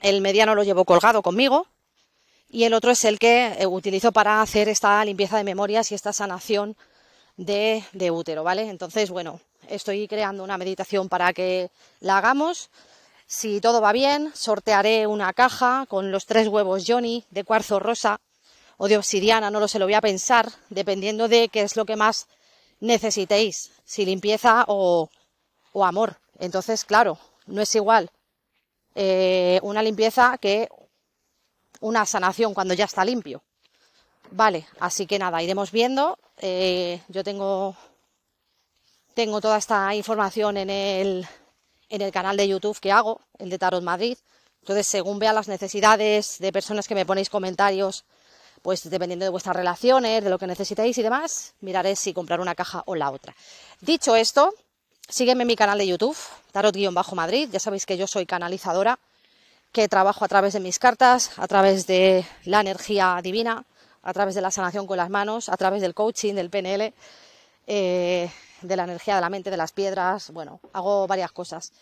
El 0.02 0.20
mediano 0.20 0.56
lo 0.56 0.64
llevo 0.64 0.84
colgado 0.84 1.22
conmigo 1.22 1.68
y 2.48 2.64
el 2.64 2.74
otro 2.74 2.90
es 2.90 3.04
el 3.04 3.20
que 3.20 3.54
eh, 3.56 3.66
utilizo 3.68 4.10
para 4.10 4.42
hacer 4.42 4.68
esta 4.68 5.04
limpieza 5.04 5.36
de 5.36 5.44
memorias 5.44 5.92
y 5.92 5.94
esta 5.94 6.12
sanación 6.12 6.76
de, 7.36 7.84
de 7.92 8.10
útero, 8.10 8.42
¿vale? 8.42 8.68
Entonces, 8.68 9.10
bueno, 9.10 9.40
estoy 9.68 10.08
creando 10.08 10.42
una 10.42 10.58
meditación 10.58 11.08
para 11.08 11.32
que 11.32 11.70
la 12.00 12.18
hagamos. 12.18 12.70
Si 13.26 13.60
todo 13.60 13.80
va 13.80 13.92
bien, 13.92 14.32
sortearé 14.34 15.06
una 15.06 15.32
caja 15.32 15.86
con 15.88 16.10
los 16.10 16.26
tres 16.26 16.48
huevos 16.48 16.84
Johnny 16.86 17.24
de 17.30 17.44
cuarzo 17.44 17.78
rosa 17.80 18.20
o 18.76 18.88
de 18.88 18.98
obsidiana, 18.98 19.50
no 19.50 19.60
lo 19.60 19.68
sé, 19.68 19.78
lo 19.78 19.86
voy 19.86 19.94
a 19.94 20.00
pensar, 20.00 20.50
dependiendo 20.68 21.28
de 21.28 21.48
qué 21.48 21.62
es 21.62 21.76
lo 21.76 21.84
que 21.84 21.96
más 21.96 22.26
necesitéis, 22.80 23.72
si 23.84 24.04
limpieza 24.04 24.64
o, 24.68 25.08
o 25.72 25.84
amor. 25.84 26.18
Entonces, 26.38 26.84
claro, 26.84 27.18
no 27.46 27.62
es 27.62 27.74
igual 27.74 28.10
eh, 28.94 29.58
una 29.62 29.82
limpieza 29.82 30.38
que 30.38 30.68
una 31.80 32.06
sanación 32.06 32.54
cuando 32.54 32.74
ya 32.74 32.84
está 32.84 33.04
limpio. 33.04 33.42
Vale, 34.30 34.66
así 34.80 35.06
que 35.06 35.18
nada, 35.18 35.42
iremos 35.42 35.70
viendo. 35.70 36.18
Eh, 36.38 37.00
yo 37.08 37.22
tengo, 37.22 37.76
tengo 39.14 39.40
toda 39.40 39.58
esta 39.58 39.94
información 39.94 40.56
en 40.56 40.70
el, 40.70 41.28
en 41.88 42.02
el 42.02 42.12
canal 42.12 42.36
de 42.36 42.48
YouTube 42.48 42.78
que 42.80 42.92
hago, 42.92 43.20
el 43.38 43.50
de 43.50 43.58
Tarot 43.58 43.82
Madrid. 43.82 44.16
Entonces, 44.60 44.86
según 44.86 45.18
vea 45.18 45.32
las 45.32 45.48
necesidades 45.48 46.38
de 46.38 46.52
personas 46.52 46.88
que 46.88 46.94
me 46.94 47.04
ponéis 47.04 47.28
comentarios, 47.28 48.04
pues 48.62 48.88
dependiendo 48.88 49.26
de 49.26 49.30
vuestras 49.30 49.54
relaciones, 49.54 50.24
de 50.24 50.30
lo 50.30 50.38
que 50.38 50.46
necesitéis 50.46 50.96
y 50.96 51.02
demás, 51.02 51.52
miraré 51.60 51.96
si 51.96 52.14
comprar 52.14 52.40
una 52.40 52.54
caja 52.54 52.82
o 52.86 52.94
la 52.94 53.10
otra. 53.10 53.34
Dicho 53.82 54.16
esto, 54.16 54.54
sígueme 55.06 55.42
en 55.42 55.48
mi 55.48 55.56
canal 55.56 55.76
de 55.76 55.86
YouTube, 55.86 56.16
Tarot-Madrid. 56.52 57.50
Ya 57.52 57.60
sabéis 57.60 57.84
que 57.84 57.98
yo 57.98 58.06
soy 58.06 58.24
canalizadora, 58.24 58.98
que 59.70 59.86
trabajo 59.86 60.24
a 60.24 60.28
través 60.28 60.54
de 60.54 60.60
mis 60.60 60.78
cartas, 60.78 61.32
a 61.36 61.46
través 61.46 61.86
de 61.86 62.24
la 62.44 62.60
energía 62.60 63.20
divina, 63.22 63.64
a 64.02 64.12
través 64.12 64.34
de 64.34 64.40
la 64.40 64.50
sanación 64.50 64.86
con 64.86 64.96
las 64.96 65.10
manos, 65.10 65.50
a 65.50 65.56
través 65.58 65.82
del 65.82 65.94
coaching, 65.94 66.34
del 66.34 66.48
PNL, 66.48 66.94
eh, 67.66 68.30
de 68.66 68.76
la 68.76 68.84
energía 68.84 69.14
de 69.14 69.20
la 69.20 69.30
mente, 69.30 69.50
de 69.50 69.56
las 69.56 69.72
piedras. 69.72 70.30
Bueno, 70.30 70.60
hago 70.72 71.06
varias 71.06 71.32
cosas. 71.32 71.72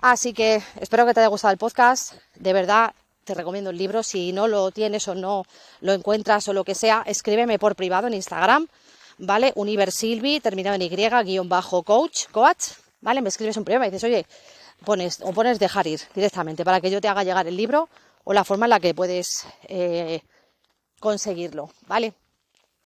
Así 0.00 0.32
que 0.32 0.62
espero 0.80 1.06
que 1.06 1.14
te 1.14 1.20
haya 1.20 1.28
gustado 1.28 1.52
el 1.52 1.58
podcast. 1.58 2.14
De 2.36 2.52
verdad, 2.52 2.94
te 3.24 3.34
recomiendo 3.34 3.70
el 3.70 3.78
libro. 3.78 4.02
Si 4.02 4.32
no 4.32 4.46
lo 4.46 4.70
tienes 4.70 5.08
o 5.08 5.14
no 5.14 5.44
lo 5.80 5.92
encuentras 5.92 6.46
o 6.48 6.52
lo 6.52 6.64
que 6.64 6.74
sea, 6.74 7.02
escríbeme 7.06 7.58
por 7.58 7.74
privado 7.74 8.06
en 8.06 8.14
Instagram, 8.14 8.68
¿vale? 9.18 9.52
Universilvi, 9.56 10.40
terminado 10.40 10.76
en 10.76 10.82
Y, 10.82 10.88
guion 10.88 11.48
bajo 11.48 11.82
coach, 11.82 12.26
coach, 12.30 12.72
¿vale? 13.00 13.22
Me 13.22 13.28
escribes 13.28 13.56
un 13.56 13.64
privado 13.64 13.86
y 13.86 13.90
dices, 13.90 14.04
oye, 14.04 14.26
pones, 14.84 15.20
o 15.22 15.32
pones 15.32 15.58
dejar 15.58 15.86
ir 15.86 16.00
directamente 16.14 16.64
para 16.64 16.80
que 16.80 16.90
yo 16.90 17.00
te 17.00 17.08
haga 17.08 17.24
llegar 17.24 17.46
el 17.48 17.56
libro 17.56 17.88
o 18.24 18.32
la 18.32 18.44
forma 18.44 18.66
en 18.66 18.70
la 18.70 18.80
que 18.80 18.94
puedes 18.94 19.46
eh, 19.64 20.20
conseguirlo, 21.00 21.70
¿vale? 21.86 22.12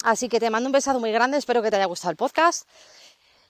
Así 0.04 0.28
que 0.28 0.40
te 0.40 0.50
mando 0.50 0.68
un 0.68 0.72
besado 0.72 0.98
muy 0.98 1.12
grande, 1.12 1.38
espero 1.38 1.62
que 1.62 1.70
te 1.70 1.76
haya 1.76 1.86
gustado 1.86 2.10
el 2.10 2.16
podcast 2.16 2.66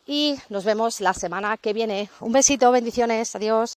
y 0.07 0.37
nos 0.49 0.65
vemos 0.65 1.01
la 1.01 1.15
semana 1.15 1.57
que 1.57 1.73
viene. 1.73 2.11
Un 2.21 2.33
besito, 2.33 2.71
bendiciones, 2.73 3.35
adiós. 3.37 3.75